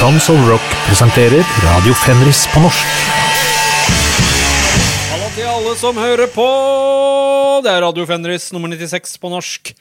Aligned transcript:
Tons 0.00 0.30
of 0.32 0.48
Rock 0.48 0.64
presenterer 0.86 1.44
Radio 1.60 1.92
Fenris 1.92 2.46
på 2.48 2.62
norsk. 2.62 2.92
Hallo 5.10 5.26
til 5.34 5.44
alle 5.44 5.74
som 5.76 6.00
hører 6.00 6.30
på! 6.32 6.46
Det 7.60 7.68
er 7.68 7.84
Radio 7.84 8.06
Fenris 8.08 8.46
nummer 8.56 8.72
96 8.72 9.20
på 9.20 9.28
norsk. 9.28 9.74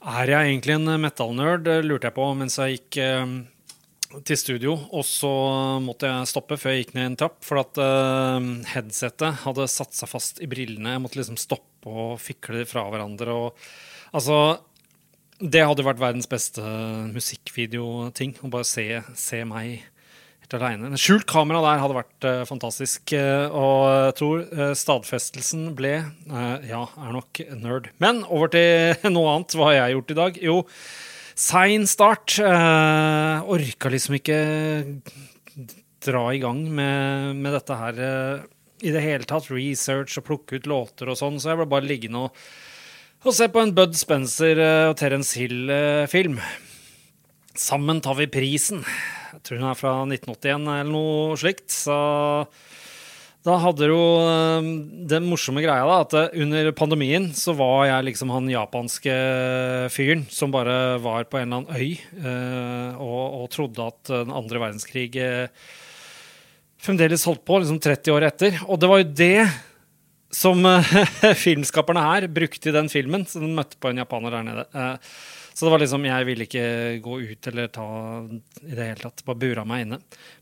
Er 0.00 0.32
jeg 0.32 0.48
egentlig 0.48 0.78
en 0.78 0.94
metal-nerd, 0.96 1.68
lurte 1.84 2.08
jeg 2.08 2.16
på 2.16 2.30
mens 2.40 2.56
jeg 2.56 2.78
gikk 2.78 3.02
eh, 3.04 3.36
til 4.24 4.40
studio. 4.40 4.78
Og 4.96 5.04
så 5.04 5.36
måtte 5.84 6.08
jeg 6.08 6.32
stoppe 6.32 6.56
før 6.56 6.72
jeg 6.72 6.86
gikk 6.86 6.96
ned 6.96 7.10
en 7.10 7.20
trapp, 7.26 7.36
for 7.44 7.60
at 7.66 7.84
eh, 7.84 8.50
headsetet 8.72 9.44
hadde 9.44 9.68
satt 9.68 9.92
seg 9.92 10.08
fast 10.08 10.40
i 10.40 10.48
brillene. 10.48 10.96
Jeg 10.96 11.04
måtte 11.04 11.20
liksom 11.20 11.36
stoppe 11.36 11.92
og 11.92 12.16
fikle 12.16 12.62
de 12.62 12.70
fra 12.72 12.88
hverandre. 12.88 13.36
Og, 13.44 13.68
altså 14.16 14.40
Det 15.42 15.64
hadde 15.66 15.82
vært 15.82 15.98
verdens 15.98 16.28
beste 16.30 16.62
musikkvideoting. 17.10 18.36
Å 18.38 18.50
bare 18.52 18.66
se, 18.68 18.86
se 19.18 19.40
meg 19.48 19.82
helt 20.44 20.54
aleine. 20.60 21.00
Skjult 21.00 21.26
kamera 21.26 21.62
der 21.64 21.80
hadde 21.82 21.96
vært 21.96 22.26
uh, 22.28 22.42
fantastisk. 22.46 23.14
Uh, 23.16 23.48
og 23.50 23.80
jeg 23.88 24.14
tror 24.20 24.44
uh, 24.52 24.70
stadfestelsen 24.78 25.72
ble 25.78 25.96
Ja, 26.68 26.84
er 26.86 27.16
nok 27.16 27.42
nerd. 27.58 27.90
Men 28.02 28.22
over 28.28 28.52
til 28.54 28.94
noe 29.14 29.34
annet. 29.34 29.56
Hva 29.58 29.72
har 29.72 29.78
jeg 29.80 29.96
gjort 29.96 30.14
i 30.14 30.18
dag? 30.20 30.40
Jo, 30.50 30.56
sein 31.34 31.88
start. 31.90 32.38
Orka 32.38 33.90
liksom 33.90 34.20
ikke 34.20 34.38
dra 36.04 36.28
i 36.30 36.42
gang 36.42 36.60
med, 36.68 37.40
med 37.40 37.56
dette 37.56 37.80
her 37.80 37.98
i 38.84 38.92
det 38.94 39.02
hele 39.02 39.26
tatt. 39.26 39.50
Research 39.50 40.20
og 40.20 40.28
plukke 40.28 40.60
ut 40.60 40.70
låter 40.70 41.10
og 41.10 41.18
sånn. 41.18 41.40
Så 41.42 41.50
jeg 41.50 41.62
ble 41.62 41.68
bare 41.74 41.90
liggende 41.90 42.28
og, 42.28 42.44
og 43.24 43.32
se 43.32 43.46
på 43.48 43.62
en 43.62 43.72
Bud 43.72 43.94
Spencer 43.96 44.58
eh, 44.60 44.90
og 44.90 44.98
Terence 45.00 45.38
Hill-film. 45.40 46.36
Sammen 47.56 48.02
tar 48.04 48.18
vi 48.18 48.28
prisen. 48.28 48.82
Jeg 49.32 49.40
tror 49.46 49.62
hun 49.62 49.68
er 49.70 49.78
fra 49.78 49.92
1981 50.04 50.66
eller 50.68 50.90
noe 50.90 51.38
slikt. 51.40 51.70
Så 51.72 51.96
da 53.48 53.56
hadde 53.62 53.88
jo 53.88 54.02
eh, 54.28 54.68
den 55.08 55.30
morsomme 55.30 55.64
greia 55.64 55.88
da, 55.88 55.96
at 56.04 56.18
eh, 56.20 56.36
under 56.44 56.68
pandemien 56.76 57.30
så 57.38 57.56
var 57.56 57.86
jeg 57.88 58.10
liksom 58.10 58.34
han 58.34 58.52
japanske 58.52 59.16
fyren 59.94 60.28
som 60.28 60.52
bare 60.52 61.00
var 61.00 61.24
på 61.24 61.40
en 61.40 61.48
eller 61.48 61.64
annen 61.64 61.80
øy 61.80 63.00
og, 63.00 63.22
og 63.40 63.50
trodde 63.56 63.88
at 63.88 64.12
den 64.12 64.36
andre 64.36 64.66
verdenskrig 64.66 65.14
fremdeles 66.84 67.24
holdt 67.24 67.46
på, 67.48 67.62
liksom 67.62 67.80
30 67.80 68.18
år 68.18 68.28
etter. 68.28 68.66
Og 68.68 68.76
det 68.76 68.90
var 68.90 69.00
jo 69.00 69.14
det 69.16 69.38
som 70.34 70.66
eh, 70.66 71.34
filmskaperne 71.44 72.02
her 72.04 72.28
brukte 72.32 72.70
i 72.70 72.74
den 72.74 72.90
filmen. 72.92 73.26
Så 73.28 73.42
den 73.42 73.54
møtte 73.56 73.78
på 73.80 73.90
en 73.90 74.02
japaner 74.02 74.34
der 74.34 74.46
nede. 74.46 74.66
Eh, 74.74 74.96
så 75.54 75.68
det 75.68 75.70
var 75.70 75.82
liksom, 75.84 76.06
jeg 76.08 76.26
ville 76.26 76.46
ikke 76.48 76.64
gå 77.04 77.20
ut 77.28 77.46
eller 77.46 77.68
ta 77.70 77.86
i 78.64 78.72
det 78.74 78.88
hele 78.88 79.04
tatt. 79.04 79.22
Bare 79.26 79.38
bura 79.38 79.62
meg 79.68 79.84
inne. 79.84 80.00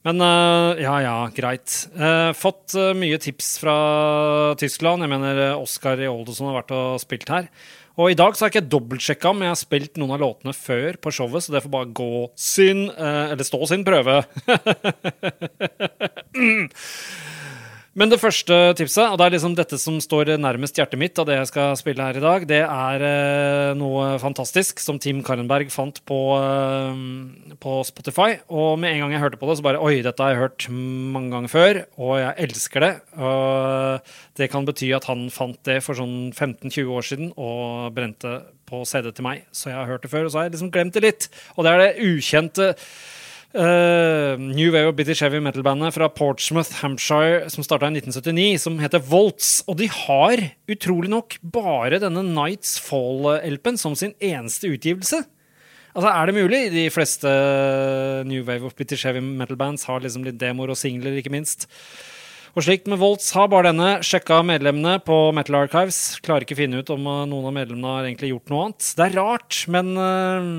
Men 0.09 0.25
eh, 0.25 0.81
ja, 0.87 0.97
ja, 1.05 1.19
greit. 1.37 1.75
Fått 2.39 2.79
mye 2.97 3.21
tips 3.21 3.59
fra 3.61 3.77
Tyskland. 4.61 5.05
Jeg 5.05 5.13
mener 5.13 5.45
Oscar 5.59 6.01
i 6.01 6.09
Olderson 6.09 6.49
har 6.49 6.63
vært 6.63 6.75
og 6.79 7.03
spilt 7.05 7.29
her. 7.33 7.51
Og 8.01 8.09
i 8.09 8.17
dag 8.17 8.33
så 8.33 8.47
har 8.47 8.49
jeg 8.49 8.55
ikke 8.57 8.73
dobbeltsjekka 8.73 9.35
om 9.35 9.43
jeg 9.45 9.53
har 9.53 9.59
spilt 9.61 9.99
noen 10.01 10.15
av 10.17 10.23
låtene 10.23 10.55
før 10.57 10.97
på 10.97 11.13
showet, 11.13 11.45
så 11.45 11.53
det 11.53 11.61
får 11.61 11.75
bare 11.75 11.91
gå 11.93 12.23
sin 12.41 12.87
Eller 12.89 13.45
stå 13.45 13.61
sin 13.69 13.85
prøve. 13.85 14.23
Men 17.93 18.09
det 18.09 18.23
første 18.23 18.57
tipset, 18.73 19.05
og 19.05 19.19
det 19.21 19.27
er 19.27 19.35
liksom 19.35 19.53
dette 19.53 19.77
som 19.77 19.99
står 20.01 20.31
nærmest 20.41 20.79
hjertet 20.81 20.97
mitt 20.97 21.19
av 21.21 21.27
det 21.29 21.35
jeg 21.37 21.51
skal 21.51 21.75
spille 21.77 22.07
her 22.07 22.17
i 22.17 22.23
dag, 22.25 22.47
det 22.49 22.61
er 22.65 23.05
eh, 23.05 23.73
noe 23.77 24.15
fantastisk 24.23 24.81
som 24.81 24.97
Tim 24.97 25.21
Karenberg 25.27 25.69
fant 25.75 26.01
på, 26.09 26.21
eh, 26.39 27.53
på 27.61 27.75
Spotify. 27.85 28.39
Og 28.49 28.81
med 28.81 28.95
en 28.95 29.05
gang 29.05 29.13
jeg 29.13 29.25
hørte 29.27 29.43
på 29.43 29.51
det, 29.51 29.59
så 29.61 29.67
bare 29.69 29.85
Oi, 29.85 30.01
dette 30.07 30.25
har 30.25 30.33
jeg 30.33 30.41
hørt 30.41 30.71
mange 30.73 31.35
ganger 31.37 31.53
før, 31.53 31.83
og 32.01 32.17
jeg 32.23 32.49
elsker 32.49 32.87
det. 32.87 32.93
Og 33.21 34.13
det 34.41 34.49
kan 34.55 34.73
bety 34.73 34.89
at 34.97 35.13
han 35.13 35.29
fant 35.35 35.61
det 35.69 35.83
for 35.85 36.01
sånn 36.01 36.33
15-20 36.33 36.97
år 36.97 37.09
siden 37.13 37.33
og 37.37 37.93
brente 37.93 38.39
på 38.73 38.87
CD 38.89 39.13
til 39.13 39.29
meg. 39.29 39.45
Så 39.53 39.69
jeg 39.69 39.83
har 39.83 39.93
hørt 39.93 40.09
det 40.09 40.15
før, 40.15 40.31
og 40.31 40.33
så 40.33 40.41
har 40.41 40.49
jeg 40.49 40.57
liksom 40.57 40.73
glemt 40.73 40.97
det 40.97 41.05
litt. 41.05 41.29
Og 41.59 41.69
det 41.69 41.77
er 41.77 41.85
det 41.85 42.09
ukjente 42.09 42.73
Uh, 43.53 44.39
New 44.41 44.71
Wave 44.73 44.89
of 44.89 44.97
British 44.97 45.21
Heavy 45.21 45.39
Metal-bandet 45.45 45.93
fra 45.93 46.09
Portsmouth, 46.09 46.73
Hampshire, 46.81 47.51
som 47.53 47.65
starta 47.65 47.91
i 47.91 47.99
1979, 47.99 48.63
som 48.65 48.79
heter 48.81 49.03
Volts. 49.05 49.59
Og 49.69 49.77
de 49.77 49.91
har 49.93 50.41
utrolig 50.73 51.13
nok 51.13 51.37
bare 51.45 52.01
denne 52.01 52.25
Nights 52.31 52.79
Fall-LP-en 52.81 53.77
som 53.81 53.97
sin 53.99 54.15
eneste 54.25 54.73
utgivelse. 54.73 55.21
Altså, 55.93 56.09
Er 56.09 56.27
det 56.27 56.35
mulig? 56.39 56.63
De 56.73 56.87
fleste 56.91 57.29
New 58.25 58.43
Wave 58.49 58.65
of 58.65 58.75
British 58.75 59.05
Heavy 59.05 59.21
Metal-bands 59.21 59.85
har 59.85 60.01
liksom 60.01 60.25
litt 60.25 60.41
demoer 60.41 60.73
og 60.73 60.81
singler, 60.81 61.21
ikke 61.21 61.35
minst. 61.35 61.69
Og 62.53 62.67
slikt 62.67 62.89
med 62.91 63.01
Volts 63.01 63.31
har 63.33 63.47
bare 63.49 63.71
denne. 63.71 64.03
Sjekka 64.05 64.43
medlemmene 64.45 64.99
på 65.01 65.17
Metal 65.33 65.57
Archives. 65.63 66.19
Klarer 66.21 66.45
ikke 66.45 66.59
finne 66.59 66.83
ut 66.83 66.91
om 66.93 67.07
uh, 67.09 67.23
noen 67.25 67.49
av 67.49 67.55
medlemmene 67.57 67.95
har 67.95 68.09
egentlig 68.11 68.29
gjort 68.35 68.53
noe 68.53 68.67
annet. 68.67 68.89
Det 68.99 69.07
er 69.07 69.17
rart, 69.17 69.61
men 69.73 69.95
uh, 69.97 70.51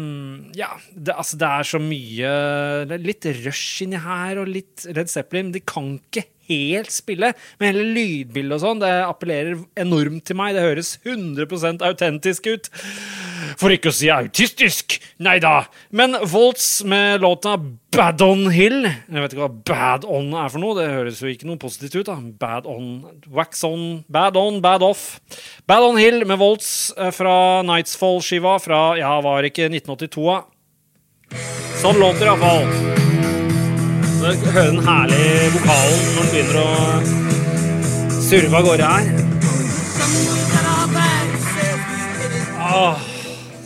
ja. 0.57 0.71
Det, 0.89 1.13
altså, 1.13 1.37
det 1.37 1.51
er 1.51 1.69
så 1.69 1.81
mye 1.83 2.97
litt 2.97 3.29
rush 3.43 3.83
inni 3.85 4.01
her, 4.01 4.41
og 4.41 4.49
litt 4.49 4.87
Red 4.89 5.13
Zeppelin. 5.13 5.53
De 5.53 5.61
kan 5.61 5.93
ikke 5.99 6.25
helt 6.49 6.93
spille, 6.93 7.33
men 7.59 7.71
hele 7.71 7.85
lydbildet 7.95 8.57
og 8.57 8.63
sånn, 8.63 8.81
det 8.83 8.93
appellerer 9.05 9.61
enormt 9.79 10.25
til 10.27 10.39
meg. 10.39 10.55
Det 10.55 10.65
høres 10.65 10.95
100% 11.05 11.85
autentisk 11.85 12.49
ut. 12.51 12.69
For 13.59 13.73
ikke 13.73 13.91
å 13.91 13.95
si 13.95 14.09
autistisk! 14.13 14.97
Nei 15.23 15.37
da. 15.43 15.65
Men 15.95 16.17
Volts 16.29 16.83
med 16.89 17.23
låta 17.23 17.55
Bad 17.93 18.21
On 18.25 18.47
Hill 18.49 18.87
Jeg 18.87 19.21
vet 19.21 19.35
ikke 19.35 19.43
hva 19.43 19.63
Bad 19.69 20.07
On 20.09 20.31
er 20.39 20.49
for 20.49 20.63
noe. 20.63 20.77
Det 20.79 20.87
høres 20.89 21.21
jo 21.21 21.29
ikke 21.31 21.49
noe 21.49 21.61
positivt 21.61 21.99
ut. 21.99 22.09
da 22.09 22.17
Bad 22.17 22.69
On, 22.69 23.03
Wax 23.33 23.63
On, 23.67 24.03
Bad 24.11 24.39
On, 24.39 24.61
Bad 24.63 24.85
Off. 24.85 25.19
Bad 25.69 25.85
On 25.89 25.99
Hill 25.99 26.23
med 26.29 26.41
Volts 26.41 26.93
eh, 26.97 27.13
fra 27.13 27.61
Nightsfall-skiva 27.67 28.57
fra 28.63 28.83
ja, 28.99 29.13
var 29.23 29.45
ikke 29.47 29.69
1982, 29.69 30.27
da. 30.31 30.41
Sånn 31.83 31.99
låter 31.99 32.27
det 32.27 32.33
iallfall. 32.33 33.22
Så 34.23 34.29
høre 34.55 34.69
den 34.71 34.85
herlige 34.85 35.47
vokalen 35.51 36.03
når 36.15 36.21
den 36.23 36.29
begynner 36.31 36.57
å 36.61 36.67
surve 38.23 38.55
av 38.55 38.63
gårde 38.63 38.85
her. 38.87 39.07
Åh, 42.63 43.01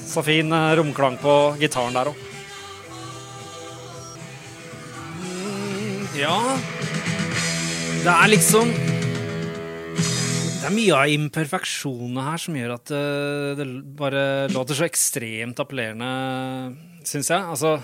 så 0.09 0.23
fin 0.25 0.55
eh, 0.57 0.71
romklang 0.79 1.19
på 1.21 1.35
gitaren 1.61 1.93
der 1.93 2.09
òg. 2.09 2.23
Ja 6.17 6.39
Det 8.01 8.15
er 8.15 8.31
liksom 8.33 8.71
Det 8.73 10.65
er 10.71 10.73
mye 10.73 11.03
av 11.03 11.13
imperfeksjonene 11.19 12.25
her 12.31 12.41
som 12.47 12.57
gjør 12.57 12.73
at 12.79 12.95
eh, 12.97 13.53
det 13.61 13.69
bare 14.01 14.25
låter 14.57 14.81
så 14.81 14.89
ekstremt 14.89 15.61
appellerende, 15.61 16.09
syns 17.05 17.29
jeg. 17.29 17.45
Altså 17.45 17.77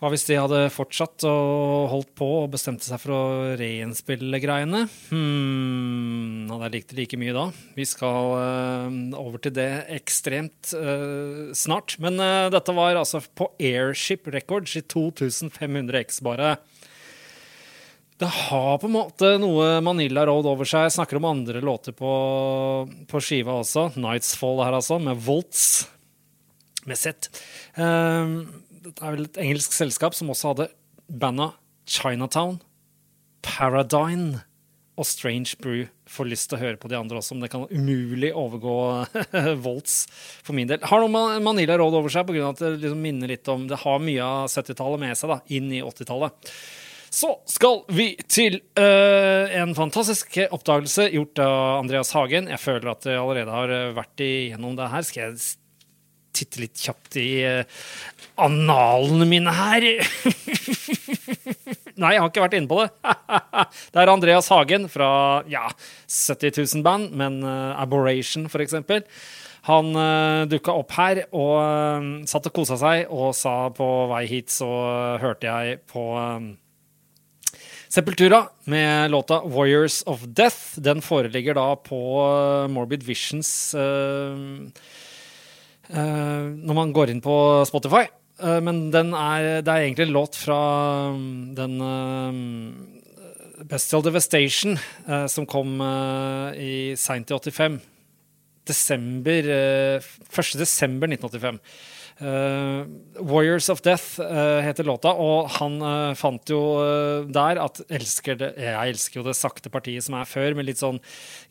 hva 0.00 0.08
hvis 0.08 0.22
de 0.30 0.38
hadde 0.40 0.58
fortsatt 0.72 1.26
og 1.28 1.90
holdt 1.92 2.14
på 2.16 2.26
og 2.38 2.52
bestemte 2.54 2.86
seg 2.86 3.02
for 3.02 3.12
å 3.12 3.24
reinnspille 3.60 4.38
greiene? 4.40 4.86
Hmm, 5.10 6.48
hadde 6.48 6.70
jeg 6.70 6.74
likt 6.78 6.94
det 6.94 6.96
like 7.02 7.18
mye 7.20 7.34
da? 7.36 7.42
Vi 7.76 7.84
skal 7.84 8.32
uh, 8.32 9.18
over 9.20 9.42
til 9.44 9.52
det 9.58 9.68
ekstremt 9.92 10.72
uh, 10.72 11.52
snart. 11.52 11.98
Men 12.00 12.16
uh, 12.16 12.48
dette 12.52 12.72
var 12.72 12.96
altså 12.96 13.20
på 13.20 13.50
Airship 13.60 14.30
Records 14.32 14.78
i 14.80 14.82
2500 14.88 16.00
X, 16.00 16.22
bare. 16.24 16.54
Det 18.20 18.32
har 18.48 18.80
på 18.80 18.88
en 18.88 18.96
måte 18.96 19.34
noe 19.40 19.68
Manila 19.84 20.24
Road 20.28 20.48
over 20.48 20.68
seg. 20.68 20.88
Jeg 20.88 20.96
snakker 20.96 21.20
om 21.20 21.28
andre 21.28 21.60
låter 21.60 21.92
på, 21.96 22.14
på 23.08 23.20
skiva 23.24 23.60
også. 23.60 23.90
Nights 24.00 24.32
Fall 24.40 24.64
her, 24.64 24.80
altså, 24.80 24.96
med 24.96 25.20
Volts. 25.28 25.84
Med 26.88 26.96
Z. 26.96 27.28
Um, 27.76 28.64
dette 28.80 29.04
er 29.04 29.16
vel 29.16 29.26
et 29.28 29.40
engelsk 29.42 29.74
selskap 29.76 30.16
som 30.16 30.30
også 30.32 30.54
hadde 30.54 30.70
banda 31.10 31.52
Chinatown, 31.90 32.60
Paradine 33.44 34.44
og 35.00 35.06
Strange 35.08 35.56
Brew. 35.60 35.86
Får 36.10 36.28
lyst 36.28 36.50
til 36.50 36.58
å 36.58 36.62
høre 36.62 36.80
på 36.80 36.90
de 36.92 36.98
andre 36.98 37.20
også, 37.20 37.36
men 37.36 37.44
det 37.44 37.52
kan 37.52 37.66
umulig 37.70 38.32
overgå 38.36 38.74
Volts 39.64 40.02
for 40.44 40.56
min 40.56 40.70
del. 40.70 40.82
Har 40.86 41.04
noe 41.04 41.40
Manila 41.44 41.78
Road 41.80 41.96
over 41.98 42.12
seg 42.12 42.28
pga. 42.28 42.50
at 42.50 42.60
det 42.62 42.76
liksom 42.78 43.00
minner 43.04 43.32
litt 43.32 43.48
om 43.52 43.66
Det 43.70 43.80
har 43.84 44.04
mye 44.04 44.26
av 44.26 44.52
70-tallet 44.52 45.04
med 45.04 45.18
seg 45.18 45.34
da, 45.34 45.40
inn 45.56 45.72
i 45.72 45.82
80-tallet. 45.84 46.52
Så 47.10 47.32
skal 47.50 47.80
vi 47.90 48.12
til 48.30 48.60
uh, 48.78 49.50
en 49.58 49.72
fantastisk 49.74 50.36
oppdagelse 50.46 51.08
gjort 51.10 51.40
av 51.42 51.80
Andreas 51.80 52.12
Hagen. 52.14 52.46
Jeg 52.52 52.62
føler 52.62 52.92
at 52.92 53.08
jeg 53.08 53.18
allerede 53.18 53.56
har 53.56 53.96
vært 53.96 54.22
igjennom 54.22 54.76
det 54.78 54.92
her. 54.92 55.08
Skal 55.08 55.24
jeg 55.24 55.40
titte 56.36 56.62
litt 56.62 56.78
kjapt 56.78 57.16
i 57.20 57.28
uh, 57.44 57.64
analene 58.40 59.26
mine 59.28 59.52
her? 59.54 59.86
Nei, 62.00 62.14
jeg 62.14 62.22
har 62.22 62.30
ikke 62.30 62.46
vært 62.46 62.56
inne 62.56 62.70
på 62.70 62.80
det. 62.80 62.88
det 63.92 64.02
er 64.02 64.12
Andreas 64.12 64.48
Hagen 64.52 64.88
fra 64.92 65.10
ja, 65.50 65.66
70 66.08 66.62
000 66.62 66.86
band, 66.86 67.12
men 67.16 67.42
uh, 67.44 67.80
Aberration, 67.80 68.48
for 68.52 68.64
eksempel. 68.64 69.04
Han 69.68 69.92
uh, 69.92 70.48
dukka 70.48 70.72
opp 70.80 70.94
her 70.96 71.26
og 71.36 71.54
uh, 71.60 72.24
satt 72.30 72.48
og 72.48 72.56
kosa 72.56 72.80
seg 72.80 73.12
og 73.12 73.34
sa 73.36 73.68
på 73.76 73.88
vei 74.14 74.24
hit 74.30 74.48
så 74.54 74.70
hørte 75.20 75.50
jeg 75.50 75.82
på 75.90 76.06
um, 76.16 76.54
Sepultura 77.90 78.44
med 78.70 79.10
låta 79.10 79.42
'Warriors 79.42 80.04
of 80.06 80.22
Death'. 80.22 80.78
Den 80.78 81.02
foreligger 81.02 81.58
da 81.58 81.74
på 81.74 81.98
Morbid 82.70 83.02
Visions 83.02 83.74
når 85.90 86.76
man 86.76 86.92
går 86.94 87.10
inn 87.10 87.22
på 87.24 87.34
Spotify. 87.66 88.04
men 88.62 88.90
den 88.94 89.10
er, 89.12 89.60
det 89.60 89.72
er 89.72 89.84
egentlig 89.84 90.06
en 90.06 90.14
låt 90.14 90.36
fra 90.38 90.58
um, 91.10 91.50
den 91.56 91.76
Bestial 93.66 94.04
Devastation, 94.06 94.78
som 95.26 95.48
kom 95.50 95.82
i 96.54 96.94
seint 96.96 97.30
i 97.30 97.34
85. 97.34 97.80
Desember, 98.70 99.50
uh, 99.50 100.10
1. 100.30 100.54
desember 100.62 101.10
1985. 101.10 101.58
Uh, 102.20 102.84
Warriors 103.16 103.70
of 103.72 103.80
Death 103.80 104.20
uh, 104.20 104.60
heter 104.60 104.84
låta, 104.84 105.08
og 105.16 105.46
han 105.54 105.78
uh, 105.80 106.12
fant 106.18 106.50
jo 106.52 106.58
der 107.32 107.56
at 107.62 107.80
elsker 107.88 108.36
det, 108.36 108.50
Jeg 108.60 108.92
elsker 108.92 109.20
jo 109.20 109.24
det 109.24 109.32
sakte 109.38 109.72
partiet 109.72 110.04
som 110.04 110.18
er 110.18 110.28
før, 110.28 110.52
med 110.58 110.68
litt 110.68 110.82
sånn 110.82 110.98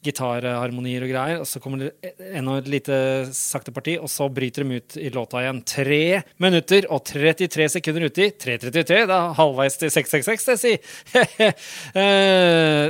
gitarharmonier 0.05 1.07
og 1.07 1.09
greier. 1.09 1.41
Og 1.41 1.47
så 1.49 1.61
kommer 1.63 1.87
det 1.87 2.13
enda 2.37 2.59
et 2.59 2.69
lite 2.69 2.99
sakte 3.33 3.73
parti, 3.73 3.97
og 3.97 4.11
så 4.13 4.29
bryter 4.29 4.61
de 4.65 4.77
ut 4.77 4.97
i 5.01 5.09
låta 5.15 5.41
igjen. 5.41 5.63
Tre 5.65 6.03
minutter 6.45 6.85
og 6.93 7.01
33 7.09 7.69
sekunder 7.79 8.05
uti. 8.05 8.29
3.33, 8.29 8.85
det 9.09 9.17
er 9.17 9.33
halvveis 9.39 9.79
til 9.81 9.93
666, 9.95 10.45
det 10.51 10.57
sier. 10.61 10.77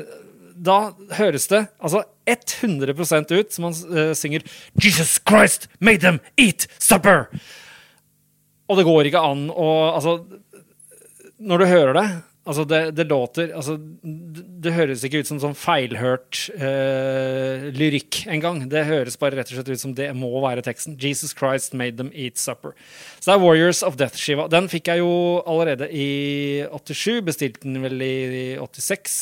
da 0.70 0.78
høres 1.16 1.48
det 1.48 1.62
altså 1.80 2.04
100% 2.28 3.32
ut 3.32 3.56
som 3.56 3.70
han 3.70 4.16
synger 4.20 4.44
Jesus 4.76 5.16
Christ 5.24 5.70
made 5.80 6.04
them 6.04 6.20
eat 6.36 6.68
supper! 6.76 7.30
Og 8.70 8.78
det 8.78 8.88
går 8.88 9.10
ikke 9.10 9.24
an 9.26 9.48
å 9.50 9.70
Altså, 9.90 10.20
når 11.40 11.64
du 11.64 11.72
hører 11.72 11.98
det 11.98 12.08
Altså, 12.50 12.64
det, 12.66 12.80
det 12.98 13.04
låter 13.06 13.52
altså, 13.54 13.76
det, 13.78 14.44
det, 14.64 14.72
høres 14.74 15.04
ikke 15.06 15.20
ut 15.22 15.28
som 15.30 15.42
sånn 15.44 15.58
feilhørt 15.60 16.48
uh, 16.58 17.68
lyrikk 17.76 18.24
engang. 18.32 18.64
Det 18.72 18.88
høres 18.88 19.20
bare 19.22 19.38
rett 19.38 19.52
og 19.52 19.60
slett 19.60 19.70
ut 19.70 19.82
som 19.84 19.94
det 19.94 20.08
må 20.18 20.32
være 20.42 20.64
teksten. 20.66 20.96
Jesus 20.98 21.36
Christ 21.38 21.76
made 21.78 22.00
them 22.00 22.10
eat 22.10 22.42
supper. 22.42 22.74
Så 23.20 23.28
det 23.28 23.36
er 23.36 23.44
Warriors 23.44 23.84
of 23.86 24.00
Death-skiva. 24.02 24.48
Den 24.50 24.72
fikk 24.72 24.90
jeg 24.90 25.04
jo 25.04 25.12
allerede 25.46 25.92
i 25.94 26.10
87. 26.72 27.20
Bestilte 27.28 27.68
den 27.68 27.84
vel 27.86 28.02
i 28.02 28.58
86. 28.58 29.20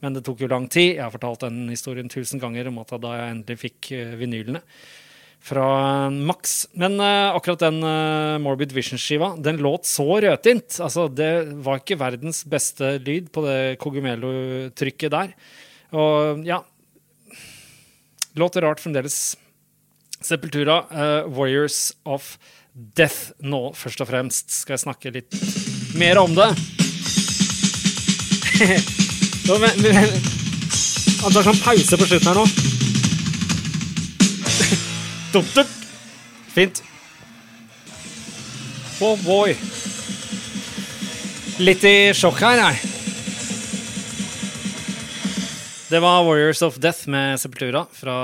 Men 0.00 0.16
det 0.16 0.24
tok 0.24 0.40
jo 0.40 0.48
lang 0.54 0.70
tid. 0.72 0.94
Jeg 0.94 1.04
har 1.04 1.12
fortalt 1.12 1.44
den 1.44 1.66
historien 1.68 2.08
tusen 2.08 2.40
ganger 2.40 2.72
om 2.72 2.80
at 2.80 2.96
da 3.04 3.18
jeg 3.18 3.36
endelig 3.36 3.62
fikk 3.66 3.92
uh, 3.98 4.16
vinylene 4.22 4.64
fra 5.42 6.10
Max. 6.10 6.66
Men 6.78 7.00
uh, 7.00 7.34
akkurat 7.34 7.64
den 7.64 7.82
uh, 7.82 8.38
Morbid 8.42 8.72
Vision-skiva 8.74 9.32
den 9.42 9.58
låt 9.62 9.88
så 9.90 10.06
rødtint. 10.22 10.78
Altså, 10.80 11.08
det 11.10 11.32
var 11.66 11.82
ikke 11.82 11.98
verdens 12.00 12.44
beste 12.48 12.96
lyd 13.02 13.32
på 13.34 13.44
det 13.46 13.76
Cogumelo-trykket 13.82 15.12
der. 15.12 15.34
Og 15.92 16.46
ja 16.48 16.62
Låter 18.32 18.64
rart 18.64 18.80
fremdeles. 18.80 19.36
Sepultura, 20.22 20.78
uh, 20.88 21.28
Warriors 21.36 21.92
of 22.08 22.38
Death 22.72 23.34
nå, 23.44 23.74
først 23.76 24.00
og 24.00 24.08
fremst. 24.08 24.48
Skal 24.62 24.78
jeg 24.78 24.84
snakke 24.86 25.12
litt 25.12 25.36
mer 26.00 26.22
om 26.22 26.32
det? 26.38 26.48
at 31.22 31.34
det 31.34 31.38
er 31.38 31.46
sånn 31.50 31.60
pause 31.62 31.98
på 31.98 32.06
slutten 32.08 32.30
her 32.30 32.40
nå. 32.40 32.71
Dup, 35.32 35.54
dup. 35.54 35.66
Fint. 36.52 36.82
Oh 39.00 39.16
boy. 39.24 39.54
Litt 41.64 41.84
i 41.88 41.94
sjokk 42.12 42.42
her, 42.44 42.60
jeg. 42.60 42.90
Det 45.88 46.00
var 46.04 46.26
Warriors 46.26 46.60
of 46.64 46.76
Death 46.84 47.08
med 47.08 47.40
Sepultura. 47.40 47.86
Fra, 47.96 48.18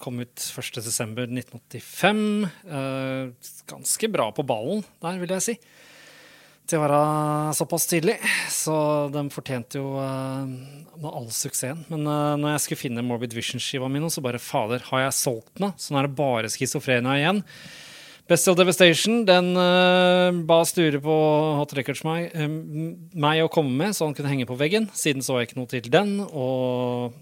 kom 0.00 0.24
ut 0.24 0.48
1.12.1985. 0.48 2.24
Eh, 2.72 3.52
ganske 3.68 4.10
bra 4.16 4.30
på 4.32 4.46
ballen 4.48 4.80
der, 5.04 5.20
vil 5.20 5.36
jeg 5.36 5.44
si 5.44 5.58
til 6.68 6.80
å 6.80 6.84
være 6.84 7.00
såpass 7.56 7.86
tidlig. 7.90 8.16
Så 8.52 8.74
de 9.14 9.24
fortjente 9.34 9.80
jo 9.80 9.94
uh, 9.96 10.44
all 11.06 11.28
suksessen. 11.34 11.84
Men 11.92 12.06
uh, 12.08 12.36
når 12.40 12.54
jeg 12.54 12.64
skulle 12.64 12.82
finne 12.84 13.04
Morbid 13.06 13.36
Vision-skiva 13.36 13.88
mi, 13.90 14.02
så 14.12 14.24
bare 14.24 14.42
fader, 14.42 14.84
har 14.90 15.06
jeg 15.06 15.18
solgt 15.18 15.60
den? 15.60 15.74
Så 15.80 15.94
nå 15.94 16.00
er 16.00 16.08
det 16.08 16.18
bare 16.18 16.52
schizofrenia 16.52 17.18
igjen. 17.20 17.42
Bestial 18.26 18.56
Devastation 18.58 19.20
den 19.28 19.52
uh, 19.54 20.34
ba 20.48 20.58
Sture 20.66 20.98
på 21.02 21.16
Hot 21.60 21.76
Records 21.78 22.02
meg, 22.06 22.34
meg 23.14 23.44
å 23.44 23.52
komme 23.52 23.76
med, 23.84 23.94
så 23.94 24.08
han 24.08 24.16
kunne 24.18 24.32
henge 24.32 24.48
på 24.50 24.58
veggen. 24.58 24.90
Siden 24.98 25.22
så 25.22 25.38
jeg 25.38 25.50
ikke 25.50 25.60
noe 25.60 25.70
til 25.70 25.90
den. 25.94 26.16
Og 26.26 27.14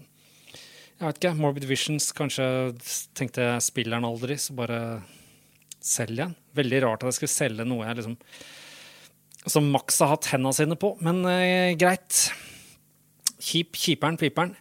jeg 0.95 1.05
vet 1.05 1.21
ikke, 1.21 1.35
Morbid 1.37 1.69
Visions 1.69 2.09
kanskje 2.15 2.47
tenkte 3.17 3.45
jeg 3.45 3.67
spiller 3.67 3.99
den 3.99 4.09
aldri, 4.09 4.39
så 4.41 4.57
bare 4.57 4.79
selg 5.85 6.17
den. 6.17 6.37
Veldig 6.57 6.85
rart 6.87 7.03
at 7.03 7.11
jeg 7.11 7.19
skulle 7.19 7.35
selge 7.35 7.65
noe 7.67 7.85
jeg 7.85 7.99
liksom 7.99 8.15
som 9.49 9.67
Max 9.71 9.99
har 10.01 10.13
hatt 10.13 10.29
hendene 10.33 10.55
sine 10.55 10.77
på. 10.79 10.95
Men 11.05 11.23
eh, 11.29 11.75
greit. 11.79 12.27
Kjip, 13.39 13.77
kjiperen, 13.77 14.17
piperen. 14.19 14.55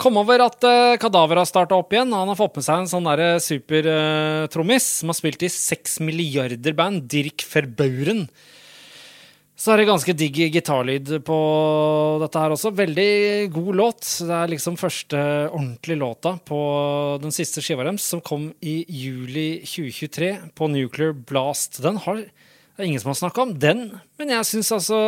Kom 0.00 0.16
over 0.16 0.40
at 0.46 0.64
eh, 0.64 0.96
Kadaver 1.00 1.42
har 1.42 1.48
starta 1.48 1.76
opp 1.76 1.92
igjen. 1.92 2.14
Han 2.16 2.30
har 2.32 2.38
fått 2.38 2.56
med 2.56 2.64
seg 2.64 2.84
en 2.84 2.88
sånn 2.90 3.10
supertrommis 3.44 4.86
eh, 4.86 4.96
som 5.02 5.12
har 5.12 5.18
spilt 5.18 5.44
i 5.44 5.52
seks 5.52 6.00
milliarder 6.04 6.76
band. 6.76 7.04
Dirk 7.10 7.44
Verbauren. 7.52 8.24
Så 9.60 9.74
er 9.74 9.82
det 9.82 9.90
ganske 9.90 10.14
digg 10.16 10.38
gitarlyd 10.54 11.10
på 11.26 11.38
dette 12.22 12.40
her 12.40 12.54
også. 12.54 12.70
Veldig 12.72 13.10
god 13.52 13.74
låt. 13.76 14.06
Det 14.24 14.32
er 14.38 14.52
liksom 14.54 14.78
første 14.80 15.20
ordentlige 15.50 16.00
låta 16.00 16.32
på 16.48 16.60
den 17.20 17.34
siste 17.36 17.60
skiva 17.60 17.84
deres, 17.84 18.06
som 18.08 18.24
kom 18.24 18.54
i 18.64 18.78
juli 18.88 19.60
2023 19.68 20.30
på 20.56 20.70
Nuclear 20.72 21.12
Blast. 21.12 21.82
Den 21.84 22.00
har 22.06 22.24
det 22.80 22.86
er 22.86 22.92
ingen 22.94 23.02
som 23.02 23.10
har 23.12 23.18
snakka 23.18 23.42
om 23.44 23.50
den, 23.60 23.82
men 24.16 24.30
jeg 24.32 24.46
syns 24.48 24.70
altså 24.72 24.98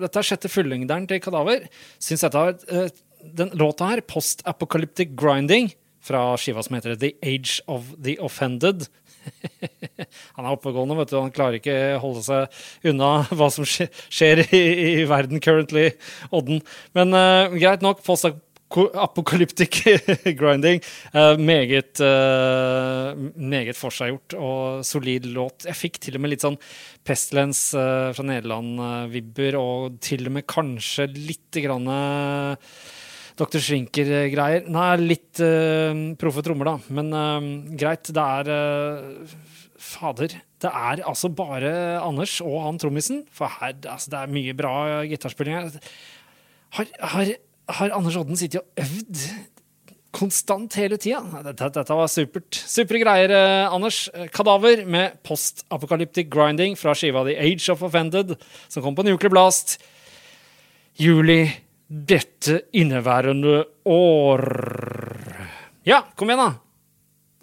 Dette 0.00 0.18
er 0.18 0.26
sjette 0.26 0.50
fullengderen 0.50 1.06
til 1.06 1.20
Kadaver. 1.22 1.68
Syns 2.02 2.24
dette 2.26 2.42
har 2.42 2.56
uh, 2.74 2.88
Den 3.36 3.52
låta 3.54 3.92
her, 3.92 4.02
Post 4.02 4.42
Apocalyptic 4.48 5.12
Grinding, 5.14 5.70
fra 6.02 6.32
skiva 6.40 6.64
som 6.64 6.74
heter 6.74 6.96
The 6.98 7.12
Age 7.22 7.60
of 7.70 7.92
the 8.00 8.16
Offended 8.24 8.88
Han 10.34 10.46
er 10.46 10.50
oppegående, 10.54 10.96
vet 10.98 11.12
du. 11.12 11.18
Han 11.20 11.34
klarer 11.34 11.58
ikke 11.60 11.76
holde 12.02 12.22
seg 12.24 12.90
unna 12.90 13.10
hva 13.30 13.50
som 13.52 13.66
skjer 13.68 14.42
i, 14.48 14.62
i 15.02 15.08
verden 15.08 15.42
currently, 15.44 15.90
Odden. 16.34 16.64
Men 16.96 17.14
uh, 17.14 17.52
greit 17.54 17.84
nok. 17.84 18.00
Post 18.06 18.26
apokalyptic 18.70 19.82
grinding. 20.40 20.80
Uh, 21.14 21.36
meget 21.38 22.00
uh, 22.00 23.16
meget 23.34 23.78
forseggjort 23.78 24.36
og 24.38 24.84
solid 24.86 25.26
låt. 25.34 25.66
Jeg 25.66 25.78
fikk 25.78 26.00
til 26.04 26.18
og 26.18 26.24
med 26.24 26.34
litt 26.34 26.46
sånn 26.46 26.58
Pestlens 27.06 27.70
uh, 27.74 28.10
fra 28.14 28.26
Nederland-vibber, 28.26 29.58
og 29.58 29.98
til 30.04 30.28
og 30.28 30.36
med 30.38 30.46
kanskje 30.50 31.08
lite 31.10 31.64
grann 31.64 31.88
Dr. 33.40 33.58
Shrinker-greier. 33.58 34.66
Nei, 34.68 34.88
litt 35.00 35.40
proffe 36.20 36.44
trommer, 36.44 36.74
da. 36.74 36.92
Men 36.92 37.76
greit. 37.80 38.10
Det 38.12 38.24
er 38.24 38.50
Fader. 39.80 40.34
Det 40.60 40.68
er 40.68 41.00
altså 41.08 41.30
bare 41.32 41.72
Anders 42.04 42.36
og 42.44 42.58
han 42.66 42.80
trommisen. 42.82 43.22
For 43.32 43.48
her, 43.48 43.78
altså, 43.80 44.12
det 44.12 44.18
er 44.20 44.34
mye 44.34 44.56
bra 44.58 44.74
gitarspilling 45.08 45.56
her. 45.56 45.92
Har, 46.76 46.90
har 47.14 47.32
har 47.78 47.94
Anders 47.96 48.18
Odden 48.20 48.38
sittet 48.38 48.62
og 48.62 48.84
øvd 48.84 49.24
konstant 50.14 50.74
hele 50.78 50.98
tida. 50.98 51.20
Dette, 51.44 51.70
dette, 51.76 51.96
var 51.96 52.10
supert. 52.10 52.58
Supre 52.66 53.00
greier, 53.02 53.30
eh, 53.30 53.70
Anders. 53.70 54.08
Kadaver 54.34 54.84
med 54.86 55.20
post-apocalyptic 55.26 56.30
grinding 56.32 56.76
fra 56.78 56.94
skiva 56.98 57.22
The 57.24 57.38
Age 57.38 57.70
of 57.72 57.82
Offended, 57.86 58.34
som 58.68 58.82
kom 58.82 58.98
på 58.98 59.06
Nuclear 59.06 59.30
Blast 59.30 59.78
juli 61.00 61.44
dette 61.88 62.62
inneværende 62.72 63.64
år. 63.86 64.44
Ja, 65.86 66.04
kom 66.16 66.30
igjen, 66.30 66.44
da. 66.44 66.52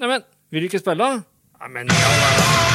Neimen, 0.03 0.23
vil 0.51 0.63
du 0.63 0.69
ikke 0.69 0.83
spille? 0.83 1.11
Neimen, 1.57 1.91
ja, 1.91 2.66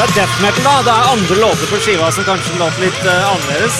Det 0.00 0.06
er 0.06 0.14
death 0.16 0.36
metal, 0.40 0.64
da. 0.64 0.70
Det 0.80 0.92
er 0.96 1.08
andre 1.12 1.36
låter 1.36 1.68
på 1.68 1.78
skiva 1.84 2.06
som 2.16 2.24
kanskje 2.24 2.54
låter 2.56 2.86
litt 2.86 3.02
uh, 3.04 3.26
annerledes. 3.34 3.74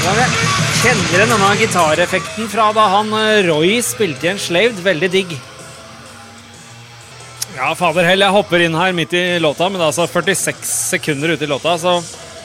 Jeg 0.00 0.28
kjenner 0.78 1.12
igjen 1.18 1.34
denne 1.34 1.50
gitareffekten 1.60 2.48
fra 2.48 2.70
da 2.72 2.86
han 2.94 3.12
uh, 3.12 3.42
Roy 3.50 3.74
spilte 3.84 4.24
i 4.24 4.32
en 4.32 4.40
Enslaved. 4.40 4.80
Veldig 4.80 5.12
digg. 5.12 5.36
Ja, 7.58 7.74
fader 7.76 8.08
hell, 8.08 8.24
jeg 8.24 8.38
hopper 8.38 8.64
inn 8.64 8.80
her 8.80 8.96
midt 8.96 9.12
i 9.12 9.24
låta, 9.44 9.68
men 9.68 9.76
det 9.76 9.90
er 9.90 9.92
altså 9.92 10.08
46 10.08 10.64
sekunder 10.96 11.36
ute 11.36 11.44
i 11.44 11.52
låta, 11.52 11.76
så 11.84 11.98